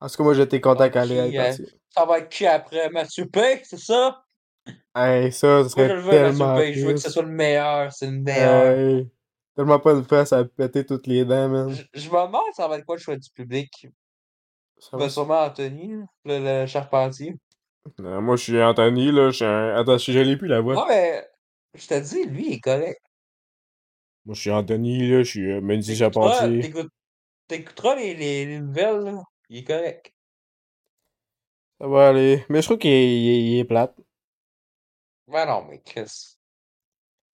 En 0.00 0.08
tout 0.08 0.16
cas, 0.16 0.22
moi, 0.24 0.34
j'étais 0.34 0.60
content 0.60 0.84
ait 0.84 0.90
qui, 0.90 0.98
euh, 1.18 1.32
parti. 1.36 1.66
Ça 1.90 2.04
va 2.04 2.18
être 2.18 2.28
qui 2.28 2.46
après? 2.46 2.88
Mathieu 2.90 3.26
P, 3.28 3.60
c'est 3.64 3.78
ça? 3.78 4.24
Hey, 4.96 5.30
ça, 5.32 5.40
ça 5.40 5.58
Moi, 5.60 5.68
serait 5.68 5.88
je 5.88 5.94
le 5.94 6.00
veux, 6.00 6.32
Mathieu 6.32 6.44
Page. 6.46 6.74
Je 6.74 6.86
veux 6.86 6.92
que 6.94 6.98
ce 7.00 7.10
soit 7.10 7.22
le 7.22 7.28
meilleur. 7.30 7.92
C'est 7.92 8.06
le 8.06 8.12
meilleur. 8.12 8.64
Hey, 8.78 9.10
tellement 9.54 9.78
pas 9.78 9.92
une 9.92 10.04
face 10.04 10.32
à 10.32 10.44
péter 10.44 10.84
toutes 10.84 11.06
les 11.06 11.24
dents, 11.24 11.48
man. 11.48 11.70
Je, 11.94 12.08
me 12.08 12.26
demande 12.26 12.42
ça 12.54 12.68
va 12.68 12.78
être 12.78 12.84
quoi 12.84 12.96
le 12.96 13.00
choix 13.00 13.16
du 13.16 13.30
public? 13.30 13.88
Ça 14.78 14.96
va- 14.96 15.08
sûrement 15.08 15.42
Anthony, 15.44 15.94
là, 15.94 16.06
le, 16.24 16.62
le 16.62 16.66
charpentier. 16.66 17.36
Non, 17.98 18.22
moi, 18.22 18.36
je 18.36 18.42
suis 18.44 18.62
Anthony, 18.62 19.12
là. 19.12 19.30
Je 19.30 19.36
suis 19.36 19.44
un... 19.44 19.76
Attends, 19.76 19.98
je 19.98 20.18
l'ai 20.18 20.36
plus, 20.36 20.48
la 20.48 20.60
voix. 20.60 20.74
Non, 20.74 20.86
mais 20.88 21.26
je 21.74 21.86
te 21.86 22.00
dis, 22.00 22.24
lui, 22.24 22.46
il 22.48 22.52
est 22.54 22.60
correct. 22.60 23.00
Moi, 24.24 24.34
je 24.34 24.40
suis 24.40 24.50
Anthony, 24.50 25.08
là. 25.08 25.18
Je 25.18 25.28
suis 25.30 25.52
euh, 25.52 25.60
Mendy 25.60 25.94
Charpentier. 25.94 26.72
t'écouteras 27.46 27.96
les, 27.96 28.14
les, 28.14 28.46
les 28.46 28.60
nouvelles, 28.60 29.00
là. 29.00 29.22
Il 29.50 29.58
est 29.58 29.64
correct. 29.64 30.14
Ça 31.80 31.86
va 31.86 32.08
aller. 32.08 32.44
Mais 32.48 32.62
je 32.62 32.66
trouve 32.66 32.78
qu'il 32.78 32.90
est, 32.90 33.58
est 33.58 33.64
plate. 33.64 33.94
Ben 35.28 35.46
non, 35.46 35.66
mais 35.68 35.80
Chris. 35.80 36.36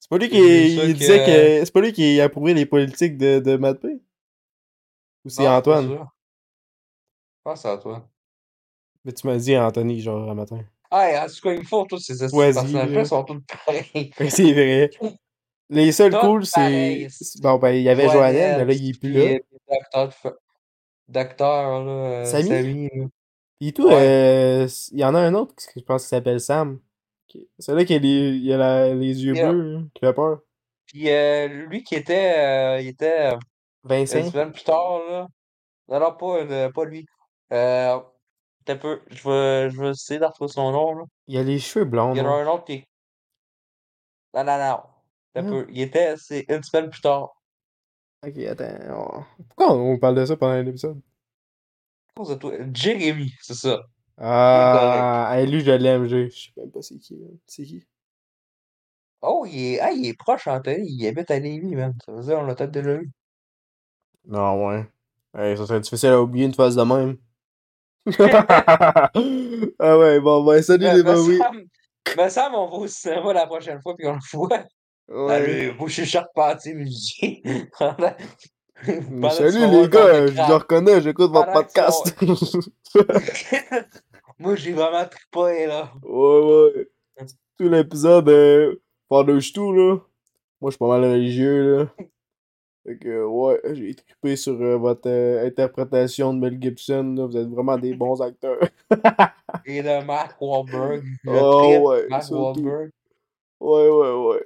C'est 0.06 0.10
pas 0.10 0.18
lui 0.20 0.30
qui 0.30 0.38
il 0.38 0.94
disait 0.94 1.26
que. 1.26 1.66
C'est 1.66 1.74
pas 1.74 1.82
lui 1.82 1.92
qui 1.92 2.22
approuvait 2.22 2.54
les 2.54 2.68
politiques 2.68 3.18
de, 3.18 3.40
de 3.40 3.58
Matt 3.58 3.80
P? 3.82 3.88
Ou 5.26 5.30
c'est 5.30 5.42
pas 5.44 5.58
Antoine? 5.58 5.88
sûr. 5.88 6.08
Je 7.38 7.42
pense 7.44 7.54
que 7.56 7.60
c'est 7.68 7.74
Antoine. 7.74 8.04
Mais 9.04 9.14
tu 9.14 9.26
m'as 9.26 9.38
dit 9.38 9.58
Anthony, 9.58 10.02
genre, 10.02 10.30
un 10.30 10.36
matin. 10.36 10.64
Ah, 10.92 11.26
en 11.26 11.28
tout 11.28 11.42
cas, 11.42 11.54
il 11.54 11.60
me 11.60 11.64
faut 11.66 11.86
tous 11.86 11.98
ces 11.98 12.20
personnages-là 12.20 12.86
là. 12.86 13.06
sont 13.06 13.24
tous 13.24 13.42
pareils. 13.66 14.12
C'est 14.30 14.54
vrai. 14.54 14.92
Les 15.72 15.92
seuls 15.92 16.12
Tout 16.12 16.20
cool, 16.20 16.46
c'est. 16.46 17.08
Bon, 17.42 17.58
ben, 17.58 17.72
il 17.72 17.82
y 17.82 17.90
avait 17.90 18.08
Joannelle, 18.08 18.58
mais 18.60 18.66
là, 18.66 18.74
il 18.80 18.90
est 18.92 19.00
plus 19.00 19.12
là. 19.12 19.22
Euh, 19.26 19.40
Docteur, 19.68 20.34
Docteur, 21.08 21.84
là. 21.84 21.92
euh, 21.92 22.26
Samy? 22.26 22.50
Samy, 22.50 22.90
là. 22.94 23.06
Et 23.62 23.74
tout, 23.74 23.88
Ouais. 23.88 23.96
euh, 23.96 24.68
il 24.92 25.00
y 25.00 25.04
en 25.04 25.16
a 25.16 25.20
un 25.20 25.34
autre 25.34 25.56
je 25.76 25.82
pense 25.82 26.04
qu'il 26.04 26.10
s'appelle 26.10 26.40
Sam. 26.40 26.80
Qui- 27.36 27.50
Celui-là 27.60 27.86
qui 27.86 27.94
a 27.96 28.00
les, 28.00 28.30
il 28.38 28.54
a 28.54 28.58
la- 28.58 28.94
les 28.94 29.24
yeux 29.26 29.34
Yeah. 29.36 29.52
bleus, 29.52 29.74
là, 29.74 29.80
qui 29.94 30.00
fait 30.00 30.14
peur. 30.14 30.40
Puis 30.86 31.10
euh, 31.10 31.48
lui 31.48 31.84
qui 31.84 31.96
était, 31.96 32.38
euh, 32.78 32.82
il 32.82 32.88
était 32.88 33.32
euh, 33.32 33.32
une 33.34 33.40
Vincent. 33.90 34.30
semaine 34.32 34.52
plus 34.52 34.64
tard, 34.64 35.00
là. 35.10 35.28
Non, 35.88 36.00
non, 36.00 36.14
pas, 36.14 36.70
pas 36.72 36.86
lui. 36.86 37.06
Euh, 37.54 38.00
t'as 38.66 38.76
peu, 38.76 39.02
je 39.10 39.30
vais, 39.30 39.70
je 39.70 39.80
vais 39.82 39.90
essayer 39.90 40.20
de 40.20 40.26
retrouver 40.26 40.52
son 40.52 40.72
nom, 40.72 40.94
là. 40.96 41.04
Il 41.28 41.38
a 41.38 41.44
les 41.44 41.60
cheveux 41.60 41.86
blonds. 41.86 42.14
Il 42.14 42.18
y 42.18 42.22
en 42.22 42.26
a 42.28 42.30
un 42.44 42.48
autre 42.48 42.66
qui 42.66 42.74
est... 42.74 42.88
Non, 44.34 44.44
non, 44.44 44.58
non. 44.58 44.80
T'as 45.34 45.42
Hein? 45.42 45.50
peu. 45.50 45.66
Il 45.70 45.82
était, 45.82 46.16
c'est 46.18 46.46
une 46.50 46.64
semaine 46.64 46.90
plus 46.90 47.02
tard. 47.02 47.30
Ok, 48.26 48.38
attends. 48.40 49.26
on- 49.38 49.44
Pourquoi 49.50 49.74
on 49.76 49.98
parle 50.00 50.16
de 50.16 50.26
ça 50.26 50.36
pendant 50.38 50.62
l'épisode? 50.62 51.00
Jérémy, 52.74 53.32
c'est 53.42 53.54
ça. 53.54 53.84
Ah, 54.18 55.38
lui, 55.46 55.62
je 55.62 55.72
l'aime, 55.72 56.08
je 56.08 56.30
je 56.30 56.36
sais 56.36 56.52
même 56.58 56.72
pas 56.72 56.82
c'est 56.82 56.98
qui. 56.98 57.16
man. 57.16 57.38
C'est 57.46 57.64
qui? 57.64 57.84
Oh, 59.22 59.46
il 59.48 59.74
est, 59.74 59.80
ah, 59.80 59.92
il 59.92 60.08
est 60.08 60.18
proche, 60.18 60.48
Anthony. 60.48 60.88
Il 60.88 61.08
habite 61.08 61.32
à 61.32 61.40
Lévis, 61.40 61.76
man. 61.76 61.94
Ça 62.06 62.12
veut 62.12 62.22
dire, 62.22 62.38
on 62.38 62.46
l'a 62.46 62.56
peut-être 62.56 62.72
déjà 62.72 62.94
eu. 62.94 63.12
Non, 64.28 64.68
ouais. 64.68 64.86
Hey, 65.38 65.58
ça 65.58 65.66
serait 65.66 65.80
difficile 65.80 66.10
à 66.10 66.22
oublier 66.22 66.46
une 66.46 66.54
phase 66.54 66.76
de 66.76 66.84
même. 66.84 67.18
ah 69.80 69.98
ouais, 69.98 70.20
bon, 70.20 70.44
ben, 70.44 70.62
salut 70.62 70.86
Mais, 70.86 70.98
les 70.98 71.04
babouis. 71.04 71.38
Sam, 71.38 71.64
mais 72.16 72.30
Sam, 72.30 72.54
on 72.54 72.68
va 72.68 72.78
au 72.78 72.88
cinéma 72.88 73.34
la 73.34 73.48
prochaine 73.48 73.82
fois, 73.82 73.96
puis 73.96 74.08
on 74.08 74.14
le 74.14 74.20
voit. 74.32 74.64
Ouais. 75.08 75.76
Je 75.80 75.92
suis 75.92 76.06
charpentier 76.06 77.42
pendant 77.80 78.14
salut 79.32 79.68
les 79.68 79.90
gars, 79.90 80.28
je 80.28 80.34
le 80.34 80.54
reconnais, 80.54 81.02
j'écoute 81.02 81.32
votre 81.32 81.52
podcast. 81.52 82.16
Moi, 84.40 84.56
j'ai 84.56 84.74
vraiment 84.74 85.06
trippé, 85.06 85.66
là. 85.68 85.92
ouais, 86.04 86.72
ouais. 86.74 86.88
Tout 87.58 87.70
l'épisode, 87.70 88.28
euh, 88.30 88.82
par-dessus 89.08 89.54
tout, 89.54 89.72
là. 89.72 89.96
Moi, 90.60 90.72
je 90.72 90.76
suis 90.76 90.78
pas 90.80 90.88
mal 90.88 91.04
religieux, 91.10 91.78
là. 91.78 92.06
Fait 92.86 92.98
que, 92.98 93.24
ouais, 93.24 93.60
j'ai 93.74 93.96
trippé 93.96 94.36
sur 94.36 94.62
euh, 94.62 94.78
votre 94.78 95.10
euh, 95.10 95.48
interprétation 95.48 96.34
de 96.34 96.40
Mel 96.40 96.62
Gibson, 96.62 97.16
là. 97.18 97.26
Vous 97.26 97.38
êtes 97.38 97.48
vraiment 97.48 97.78
des 97.78 97.94
bons 97.96 98.22
acteurs. 98.22 98.60
Et 99.66 99.82
de 99.82 100.04
Mark 100.06 100.36
Wahlberg. 100.42 101.04
Je 101.24 101.30
Oh, 101.30 101.62
trippe 101.64 101.82
ouais, 101.84 102.08
Mark. 102.10 102.30
Wahlberg. 102.32 102.92
Ouais, 103.62 103.90
ouais, 103.90 104.12
ouais. 104.28 104.46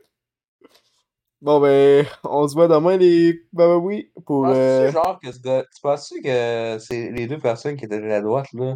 Bon, 1.41 1.59
ben, 1.61 2.05
on 2.23 2.47
se 2.47 2.53
voit 2.53 2.67
demain, 2.67 2.97
les 2.97 3.41
babouis, 3.51 4.11
pour... 4.25 4.43
Penses-tu, 4.43 4.59
Euh... 4.59 4.91
genre, 4.91 5.19
que 5.19 5.31
ce 5.31 5.39
gars. 5.39 5.63
Tu 5.73 6.21
que 6.21 6.77
c'est 6.79 7.11
les 7.11 7.27
deux 7.27 7.39
personnes 7.39 7.75
qui 7.75 7.85
étaient 7.85 7.99
de 7.99 8.05
la 8.05 8.21
droite, 8.21 8.51
là? 8.53 8.75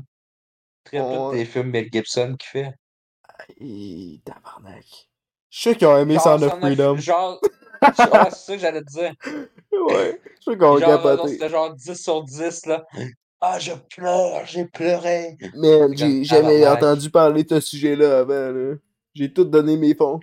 Tous 0.86 0.98
Ouais. 0.98 1.38
les 1.38 1.46
films 1.46 1.70
Mel 1.70 1.90
Gibson 1.92 2.36
qu'il 2.38 2.50
fait. 2.50 2.74
Et 3.60 4.22
tabarnak. 4.26 4.86
Je 5.50 5.60
sûr 5.60 5.78
qu'ils 5.78 5.88
ont 5.88 5.98
aimé 5.98 6.18
Sound 6.20 6.44
of 6.44 6.60
Freedom. 6.60 6.98
Genre. 6.98 7.40
c'est 7.82 7.96
ça 8.32 8.54
que 8.56 8.58
j'allais 8.60 8.82
te 8.82 8.92
dire. 8.92 9.14
Ouais, 9.72 10.22
je 10.46 10.52
là, 10.52 10.58
non, 10.58 10.80
capoté. 10.80 11.28
c'était 11.34 11.50
genre 11.50 11.74
10 11.74 11.94
sur 12.02 12.24
10, 12.24 12.66
là. 12.68 12.86
Ah, 13.42 13.60
je 13.60 13.74
pleure, 13.74 14.46
j'ai 14.46 14.66
pleuré. 14.66 15.38
C'est 15.40 15.98
j'ai 15.98 16.24
jamais 16.24 16.66
entendu 16.66 17.10
parler 17.10 17.44
de 17.44 17.60
ce 17.60 17.68
sujet-là 17.72 18.20
avant, 18.20 18.52
là. 18.52 18.76
J'ai 19.14 19.32
tout 19.34 19.44
donné 19.44 19.76
mes 19.78 19.94
fonds. 19.96 20.20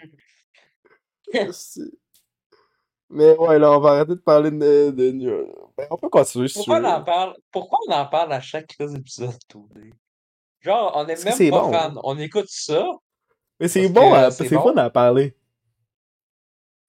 Mais 3.13 3.37
ouais, 3.37 3.59
là, 3.59 3.73
on 3.73 3.81
va 3.81 3.91
arrêter 3.91 4.15
de 4.15 4.21
parler 4.21 4.51
de... 4.53 4.91
de... 4.91 5.47
Ben, 5.77 5.87
on 5.91 5.97
peut 5.97 6.09
continuer, 6.09 6.47
Pourquoi 6.55 6.79
on 6.81 6.85
en 6.85 7.03
parle? 7.03 7.35
Pourquoi 7.51 7.79
on 7.89 7.93
en 7.93 8.07
parle 8.07 8.33
à 8.33 8.41
chaque 8.41 8.77
épisode, 8.81 9.37
Tony? 9.49 9.91
Genre, 10.61 10.93
on 10.95 11.07
est 11.07 11.25
même 11.25 11.51
pas 11.51 11.61
bon? 11.63 11.73
fan. 11.73 11.99
On 12.05 12.19
écoute 12.19 12.49
ça. 12.49 12.87
Mais 13.59 13.69
c'est 13.69 13.89
bon, 13.89 14.13
à- 14.13 14.31
c'est 14.31 14.49
bon. 14.49 14.63
fun 14.63 14.77
à 14.77 14.91
parler. 14.91 15.33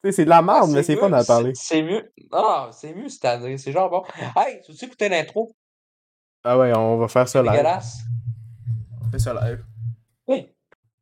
Tu 0.04 0.10
sais, 0.10 0.12
c'est 0.18 0.26
de 0.26 0.30
la 0.30 0.38
Ah, 0.38 0.42
merde, 0.42 0.70
mais 0.72 0.84
c'est 0.84 0.96
fun 0.98 1.12
à 1.14 1.24
parler. 1.24 1.52
C'est 1.56 1.82
mieux. 1.82 2.12
Non, 2.32 2.70
c'est 2.72 2.94
mieux 2.94 3.10
cette 3.10 3.26
année. 3.26 3.58
C'est 3.58 3.72
genre 3.72 3.90
bon. 3.90 4.04
Hey, 4.36 4.62
tu 4.62 4.72
veux 4.72 4.84
écouter 4.84 5.10
l'intro? 5.10 5.52
Ah 6.44 6.58
ouais, 6.60 6.72
on 6.76 6.98
va 6.98 7.08
faire 7.08 7.28
ça 7.28 7.40
C'est 7.40 7.44
live. 7.44 7.52
dégueulasse. 7.52 7.98
On 9.04 9.10
fait 9.10 9.20
ça 9.20 9.34
live. 9.34 9.66
Oui. 10.28 10.50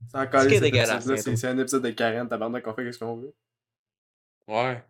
C'est 0.10 0.18
encore 0.20 0.42
c'est 0.42 1.48
un 1.48 1.58
épisode 1.58 1.82
de 1.84 1.90
Karen, 1.92 2.28
tabarnak, 2.30 2.66
on 2.68 2.74
fait 2.74 2.92
ce 2.92 3.00
qu'on 3.00 3.16
veut. 3.18 3.34
Ouais. 4.48 4.84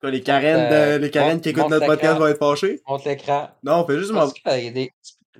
Quoi, 0.00 0.10
les 0.10 0.22
Karen, 0.22 0.72
euh, 0.72 0.98
de- 0.98 1.02
les 1.02 1.10
Karen 1.10 1.30
montre- 1.32 1.42
qui 1.42 1.48
écoutent 1.50 1.68
notre 1.70 1.86
podcast 1.86 2.18
vont 2.18 2.26
être 2.26 2.38
fâchés? 2.38 2.80
Montre 2.88 3.08
l'écran. 3.08 3.50
Non, 3.62 3.82
on 3.82 3.86
fait 3.86 3.96
juste 3.98 4.08
Tu 4.10 4.14
mon... 4.14 4.20
penses 4.20 4.32
qu'il 4.34 4.64
y 4.64 4.68
a 4.68 4.70
des. 4.70 4.92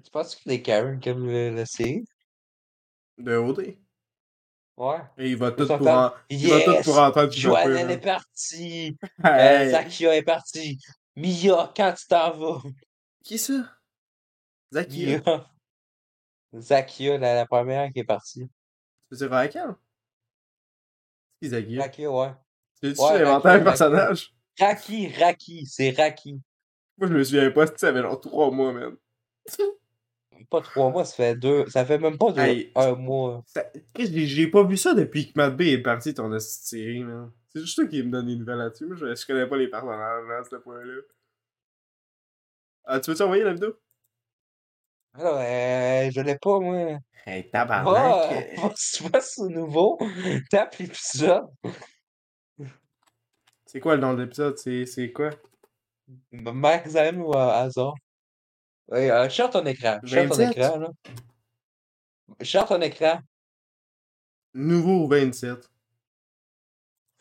Tu 0.03 0.11
penses 0.11 0.35
qu'il 0.35 0.51
des 0.51 0.63
Karen 0.63 1.01
aiment 1.05 1.27
le, 1.27 1.51
le 1.55 1.65
série? 1.65 2.05
de 3.19 3.37
OD. 3.37 3.77
Ouais. 4.77 4.99
Et 5.19 5.31
il 5.31 5.37
va 5.37 5.53
tout 5.53 5.69
pour, 5.69 5.87
en... 5.87 6.13
il 6.29 6.49
va 6.49 6.61
tout 6.63 6.83
pour 6.83 6.99
entendre 6.99 7.31
Joannelle 7.31 7.91
est 7.93 7.99
partie. 7.99 8.97
Euh, 9.25 9.29
Hey. 9.61 9.71
Zakia 9.71 10.17
est 10.17 10.23
partie. 10.23 10.79
Mia, 11.15 11.73
quand 11.77 11.95
tu 11.97 12.07
t'en 12.09 12.37
vas? 12.37 12.61
Qui 13.23 13.39
ça? 13.39 13.71
Zaki. 14.73 15.07
Mia. 15.07 15.51
Zakia, 16.59 17.19
la, 17.19 17.35
la 17.37 17.47
première 17.47 17.93
qui 17.93 18.01
est 18.01 18.05
partie. 18.05 18.41
Tu 18.41 18.49
veux 19.13 19.17
dire 19.19 19.31
Raquel? 19.31 19.75
C'est 21.41 21.47
qui 21.47 21.49
Zaki? 21.51 21.77
Zakia, 21.77 22.11
ouais. 22.11 22.33
Tu 22.83 22.89
Ouais, 23.01 23.23
inventé 23.23 23.49
un 23.49 23.61
personnage? 23.61 24.35
Raki, 24.59 25.09
Raki, 25.13 25.67
c'est 25.67 25.91
Raki. 25.91 26.41
Moi, 26.99 27.09
je 27.09 27.15
me 27.15 27.23
souviens 27.25 27.51
pas, 27.53 27.67
ça 27.77 27.89
avait 27.89 28.03
genre 28.03 28.21
3 28.21 28.51
mois, 28.51 28.73
man. 28.73 28.97
Pas 30.51 30.61
trois 30.61 30.91
mois, 30.91 31.05
ça 31.05 31.15
fait 31.17 31.35
deux. 31.37 31.67
Ça 31.69 31.85
fait 31.85 31.99
même 31.99 32.19
pas 32.19 32.33
deux, 32.33 32.41
Hey. 32.41 32.73
un 32.77 32.95
mois. 32.95 33.43
Ça- 33.47 33.65
J'ai 33.99 34.49
pas 34.49 34.63
vu 34.65 34.77
ça 34.77 34.95
depuis 34.95 35.33
que 35.33 35.39
Matt 35.39 35.57
B 35.57 35.63
est 35.63 35.79
parti 35.83 36.13
ton 36.15 36.37
série, 36.39 37.03
man. 37.05 37.31
C'est 37.49 37.61
juste 37.61 37.77
toi 37.77 37.87
qui 37.87 38.03
me 38.03 38.11
donne 38.11 38.27
des 38.27 38.37
nouvelles 38.37 38.59
là-dessus. 38.59 38.87
Moi, 38.87 38.97
je, 38.97 39.15
je 39.15 39.27
connais 39.27 39.47
pas 39.47 39.57
les 39.57 39.69
personnages 39.69 40.25
là, 40.29 40.39
à 40.39 40.45
ce 40.45 40.57
point-là. 40.57 41.01
Ah, 42.85 43.01
tu 43.01 43.11
veux-tu 43.11 43.23
envoyer 43.23 43.45
la 43.45 43.53
vidéo? 43.55 43.75
Alors, 45.15 45.37
euh, 45.39 46.11
je 46.13 46.21
l'ai 46.21 46.37
pas, 46.39 46.59
moi. 46.61 46.99
Hey, 47.27 47.49
tabarnak! 47.51 48.57
va, 48.59 48.73
sur- 48.77 49.09
va 49.13 49.21
sur 49.21 49.45
nouveau, 49.45 49.99
tape 50.51 50.77
l'épisode. 50.79 51.47
C'est 53.67 53.81
quoi 53.81 53.95
le 53.97 54.03
nom 54.03 54.15
de 54.15 54.23
l'épisode? 54.23 54.59
C'est 54.59 54.85
c'est 54.87 55.11
quoi? 55.13 55.31
Max 56.33 56.91
Zane 56.91 57.21
ou 57.23 57.33
euh, 57.35 57.69
Ouais, 58.89 59.11
euh, 59.11 59.29
share 59.29 59.51
ton 59.51 59.65
écran. 59.65 59.99
Share 60.05 60.29
ton 60.29 60.37
27? 60.37 60.57
écran, 60.57 60.79
là. 60.79 60.91
Share 62.43 62.67
ton 62.67 62.81
écran. 62.81 63.21
Nouveau 64.53 65.09
27. 65.09 65.69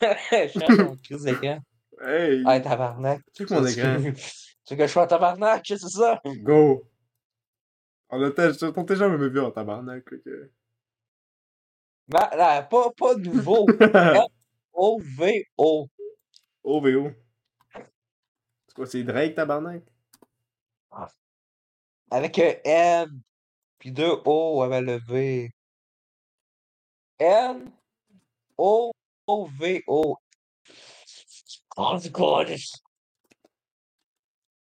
share 0.00 0.76
ton 0.76 0.96
crise 1.02 1.22
d'écran. 1.22 1.58
Hey! 2.00 2.42
Ah, 2.46 2.60
tabarnak. 2.60 3.22
Check 3.32 3.50
mon 3.50 3.64
Tu- 3.64 3.72
écran. 3.78 3.96
Tu 4.66 4.74
veux 4.74 4.78
que 4.78 4.86
je 4.86 4.92
sois 4.92 5.06
tabarnak, 5.06 5.62
c'est 5.66 5.78
ça? 5.78 6.20
Go! 6.24 6.88
On 8.10 8.22
a 8.22 8.30
t'a 8.30 8.52
jamais 8.94 9.28
vu 9.28 9.40
en 9.40 9.50
tabarnak, 9.50 10.04
que... 10.04 10.50
Non, 12.08 12.28
non, 12.32 12.66
pas, 12.70 12.90
pas 12.96 13.14
nouveau. 13.16 13.66
O-V-O. 14.72 15.88
OVO. 16.62 17.10
C'est 18.66 18.74
quoi, 18.74 18.86
c'est 18.86 19.04
Drake, 19.04 19.34
tabarnak? 19.34 19.82
Avec 22.14 22.38
un 22.38 22.54
N. 22.64 23.22
Puis 23.76 23.90
deux 23.90 24.22
O 24.24 24.62
avec 24.62 24.82
le 24.86 24.98
V. 24.98 25.50
N 27.18 27.72
O 28.56 28.92
O 29.26 29.46
V 29.46 29.82
O. 29.88 30.16
Oh? 31.76 31.98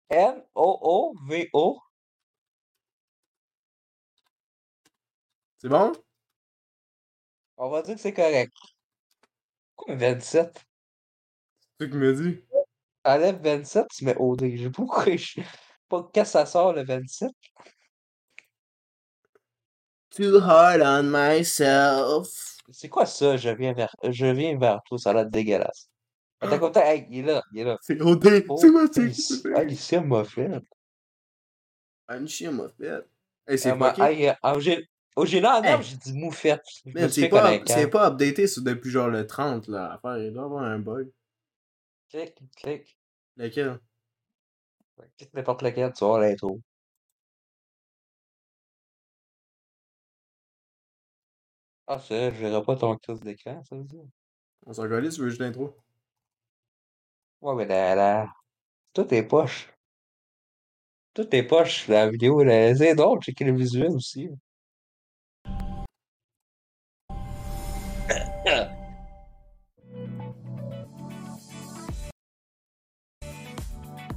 N 0.08 0.44
O 0.54 0.78
O 0.82 1.14
V 1.26 1.50
O. 1.52 1.80
C'est 5.58 5.68
bon? 5.68 5.92
On 7.56 7.70
va 7.70 7.82
dire 7.82 7.96
que 7.96 8.00
c'est 8.00 8.14
correct. 8.14 8.52
Pourquoi 9.74 9.96
27? 9.96 10.64
C'est 11.58 11.76
toi 11.78 11.88
qui 11.88 11.96
me 11.96 12.14
dit. 12.14 12.44
Enlève 13.04 13.42
27, 13.42 13.88
tu 13.88 14.04
mets 14.04 14.16
OD. 14.16 14.54
Je 14.54 14.68
sais 15.16 15.42
pas. 15.92 16.02
Pas 16.02 16.10
quand 16.14 16.24
ça 16.24 16.46
sort 16.46 16.72
le 16.72 16.84
27. 16.84 17.30
Too 20.10 20.38
hard 20.42 20.82
on 20.82 21.04
myself. 21.10 22.28
C'est 22.70 22.88
quoi 22.88 23.06
ça? 23.06 23.36
Je 23.36 23.50
viens 23.50 23.72
vers, 23.72 23.94
je 24.08 24.26
viens 24.26 24.58
vers 24.58 24.80
toi, 24.86 24.98
ça 24.98 25.10
a 25.10 25.14
l'air 25.14 25.26
dégueulasse. 25.26 25.88
Attends, 26.40 26.58
comme 26.58 26.74
ça, 26.74 26.92
hey, 26.92 27.06
il 27.10 27.20
est 27.20 27.32
là, 27.32 27.42
il 27.52 27.60
est 27.60 27.64
là. 27.64 27.78
C'est 27.82 28.00
OD. 28.00 28.44
Oh, 28.48 28.56
C'est 28.56 28.70
moi, 28.70 28.86
c'est 28.92 29.02
Alicia- 29.02 29.56
Alicia 29.56 30.00
m'a 30.00 30.24
fait. 30.24 30.50
Alicia 32.08 32.50
m'a 32.50 32.68
fait. 32.68 33.04
Hey, 33.46 33.58
c'est 33.58 33.68
hey, 33.70 34.28
euh, 34.28 34.32
ah, 34.42 34.58
j'ai 34.58 34.88
en 35.16 35.62
Hey. 35.62 35.96
dit 36.04 36.12
moufette. 36.14 36.62
Suis 36.66 36.92
c'est 37.10 37.28
pas, 37.28 37.58
c'est 37.66 37.88
pas 37.88 38.06
updaté 38.08 38.46
sur 38.46 38.62
depuis 38.62 38.90
genre 38.90 39.08
le 39.08 39.26
30 39.26 39.68
là. 39.68 39.88
L'affaire, 40.02 40.22
il 40.22 40.32
doit 40.32 40.42
y 40.42 40.44
avoir 40.46 40.64
un 40.64 40.78
bug. 40.78 41.10
Clique, 42.10 42.38
clique. 42.56 42.98
Lequel? 43.36 43.78
Clique 45.18 45.34
n'importe 45.34 45.60
lequel, 45.62 45.92
tu 45.92 46.00
vas 46.02 46.08
voir 46.08 46.20
l'intro. 46.20 46.60
Ah, 51.86 52.00
c'est 52.00 52.30
vrai, 52.30 52.36
je 52.36 52.40
verrai 52.46 52.64
pas 52.64 52.74
ton 52.76 52.96
crise 52.96 53.20
d'écran, 53.20 53.62
ça 53.64 53.76
veut 53.76 53.84
dire. 53.84 54.02
On 54.66 54.72
s'en 54.74 54.88
calisse, 54.88 55.16
tu 55.16 55.22
veux 55.22 55.28
juste 55.30 55.40
l'intro? 55.42 55.76
Ouais, 57.42 57.54
mais 57.54 57.66
la, 57.66 57.94
la... 57.94 58.32
Tout 58.94 59.12
est 59.14 59.24
poche. 59.24 59.68
Tout 61.14 61.34
est 61.34 61.42
poche, 61.44 61.88
la 61.88 62.10
vidéo. 62.10 62.42
là. 62.42 62.74
C'est 62.74 62.94
drôle, 62.94 63.20
checker 63.22 63.44
le 63.44 63.54
visuel 63.56 63.92
aussi. 63.92 64.28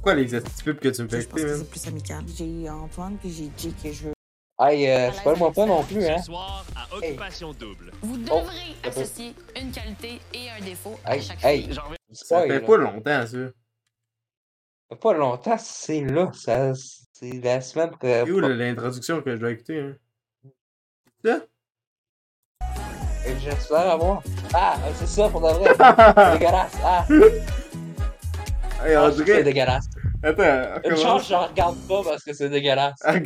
Pourquoi 0.06 0.22
les 0.22 0.40
pubs 0.64 0.78
que 0.78 0.88
tu 0.90 1.02
me 1.02 1.08
fais 1.08 1.20
Je 1.22 1.26
pense 1.26 1.40
écouter, 1.40 1.42
que 1.42 1.56
c'est 1.56 1.68
plus 1.68 1.86
amical. 1.88 2.24
J'ai 2.36 2.70
Antoine 2.70 3.16
puis 3.18 3.28
j'ai 3.32 3.48
dit 3.48 3.74
que 3.82 3.90
je 3.92 4.04
veux. 4.04 4.12
Hey, 4.60 4.88
euh, 4.88 5.10
spoil-moi 5.10 5.52
pas 5.52 5.66
non 5.66 5.82
plus, 5.82 6.06
hein. 6.06 6.18
Ce 6.18 6.26
soir, 6.26 6.64
à 6.76 6.94
Occupation 6.94 7.52
Double. 7.54 7.90
Vous 8.02 8.14
Oh, 8.30 8.38
devrez 8.42 8.54
peut- 8.84 8.88
associer 8.88 9.34
une 9.60 9.72
qualité 9.72 10.20
et 10.32 10.48
un 10.48 10.64
défaut 10.64 10.96
à 11.04 11.16
Hey, 11.16 11.22
chaque 11.22 11.44
hey. 11.44 11.68
Ça 12.12 12.42
fait 12.42 12.60
pas 12.60 12.76
longtemps, 12.76 13.26
ça. 13.26 14.94
Pas 14.96 15.12
longtemps, 15.12 15.58
c'est 15.58 16.02
là. 16.02 16.30
Ça, 16.34 16.72
c'est 17.12 17.40
la 17.42 17.60
semaine 17.60 17.90
que. 18.00 18.06
C'est 18.06 18.30
où 18.30 18.38
l'introduction 18.38 19.20
que 19.22 19.32
je 19.34 19.40
dois 19.40 19.50
écouter, 19.50 19.80
hein? 19.80 19.96
Ça? 21.24 21.40
J'ai 23.26 23.50
l'air 23.50 23.90
à 23.90 23.96
voir. 23.96 24.22
Ah, 24.54 24.76
c'est 24.94 25.08
ça 25.08 25.28
pour 25.28 25.40
de 25.40 25.48
vrai. 25.48 25.74
C'est 25.76 26.38
dégueulasse. 26.38 26.72
Ah, 26.84 27.04
Hey, 28.84 28.94
ah, 28.94 29.08
on 29.08 29.12
c'est 29.12 29.42
dégueulasse. 29.42 29.86
Attends, 30.22 30.80
Une 30.84 30.96
chance, 30.96 31.28
je 31.28 31.34
regarde 31.34 31.76
pas 31.88 32.02
parce 32.04 32.22
que 32.22 32.32
c'est 32.32 32.48
dégueulasse. 32.48 33.00
Là. 33.04 33.20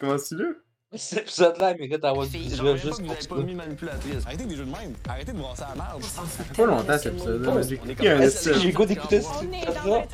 Quoi 0.00 0.18
ça? 0.18 0.26
Tu 0.26 0.36
là? 0.36 0.48
Cet 0.94 1.20
épisode-là, 1.20 1.72
il 1.72 1.80
mérite 1.80 2.02
d'avoir 2.02 2.26
du 2.26 2.36
visuel 2.36 2.76
juste 2.76 3.02
pour 3.02 3.16
ça. 3.18 3.34
manipulatrice. 3.34 4.26
Arrêtez 4.26 4.44
des 4.44 4.56
jeux 4.56 4.66
de 4.66 4.70
même. 4.70 4.92
Arrêtez 5.08 5.32
de 5.32 5.38
brasser 5.38 5.64
la. 5.76 5.96
Ça 6.02 6.22
fait 6.22 6.54
pas 6.54 6.66
longtemps 6.66 6.98
cet 6.98 7.14
épisode-là, 7.14 7.52
mais 7.54 8.60
j'ai 8.60 8.72
goût 8.72 8.84
d'écouter 8.84 9.22
cet 9.22 9.42
épisode-là? 9.42 10.04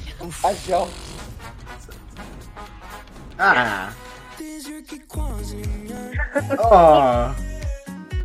Ah, 0.44 0.51
j'ai 0.64 0.73
hâte. 0.73 0.88
Ah! 3.38 3.88
Ah! 6.71 7.35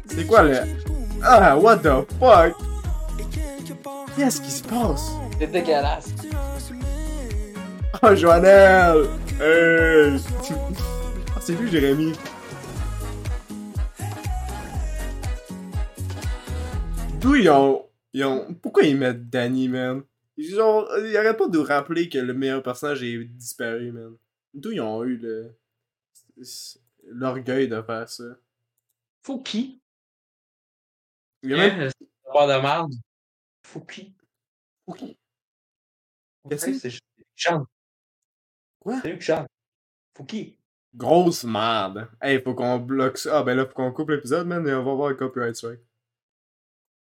C'est 0.08 0.28
quoi 0.28 0.44
le. 0.44 0.60
Ah, 1.24 1.58
what 1.58 1.78
the 1.78 2.06
fuck? 2.20 2.73
Qu'est-ce 4.16 4.42
qui 4.42 4.52
se 4.52 4.64
passe? 4.64 5.12
C'est 5.40 5.48
dégueulasse. 5.48 6.14
Oh, 8.02 8.16
Joannelle! 8.16 9.08
Hey! 9.42 10.20
Ah, 11.36 11.40
c'est 11.42 11.56
lui, 11.56 11.72
Jérémy. 11.72 12.14
D'où 17.20 17.36
ils 17.36 17.50
ont, 17.50 17.90
ils 18.14 18.24
ont. 18.24 18.54
Pourquoi 18.62 18.84
ils 18.84 18.98
mettent 18.98 19.30
Danny, 19.30 19.68
man? 19.68 20.04
Ils, 20.38 20.62
ont... 20.62 20.86
ils 21.06 21.18
arrêtent 21.18 21.38
pas 21.38 21.48
de 21.48 21.58
nous 21.58 21.64
rappeler 21.64 22.08
que 22.08 22.20
le 22.20 22.34
meilleur 22.34 22.62
personnage 22.62 23.02
est 23.02 23.24
disparu, 23.24 23.92
man. 23.92 24.16
D'où 24.54 24.72
ils 24.72 24.82
ont 24.82 25.04
eu 25.04 25.18
le. 25.18 25.56
l'orgueil 27.08 27.68
de 27.68 27.82
faire 27.82 28.08
ça? 28.08 28.24
Fouki. 29.24 29.82
Il 31.42 31.50
y 31.50 31.54
a 31.56 31.58
même. 31.58 31.82
Hein, 31.82 31.90
c'est 31.98 32.32
pas 32.32 32.46
de 32.46 32.62
merde. 32.62 32.94
Fouki. 33.74 34.14
Fouki. 34.86 35.18
Ouais, 36.44 36.50
Qu'est-ce 36.52 36.66
que 36.68 36.74
c'est 36.92 37.00
chante. 37.36 37.68
Quoi? 38.80 39.00
C'est 39.02 39.10
lui 39.10 39.18
qui 39.18 39.26
chante. 39.26 39.48
Fouki. 40.16 40.60
Grosse 40.94 41.44
merde. 41.44 42.08
Hey, 42.22 42.40
faut 42.40 42.54
qu'on 42.54 42.78
bloque 42.78 43.18
ça. 43.18 43.40
Ah, 43.40 43.44
ben 43.44 43.58
là, 43.58 43.66
faut 43.66 43.74
qu'on 43.74 43.92
coupe 43.92 44.12
l'épisode, 44.12 44.46
man, 44.46 44.68
et 44.68 44.74
on 44.76 44.84
va 44.84 44.94
voir 44.94 45.10
le 45.10 45.16
copyright 45.16 45.56
strike. 45.56 45.80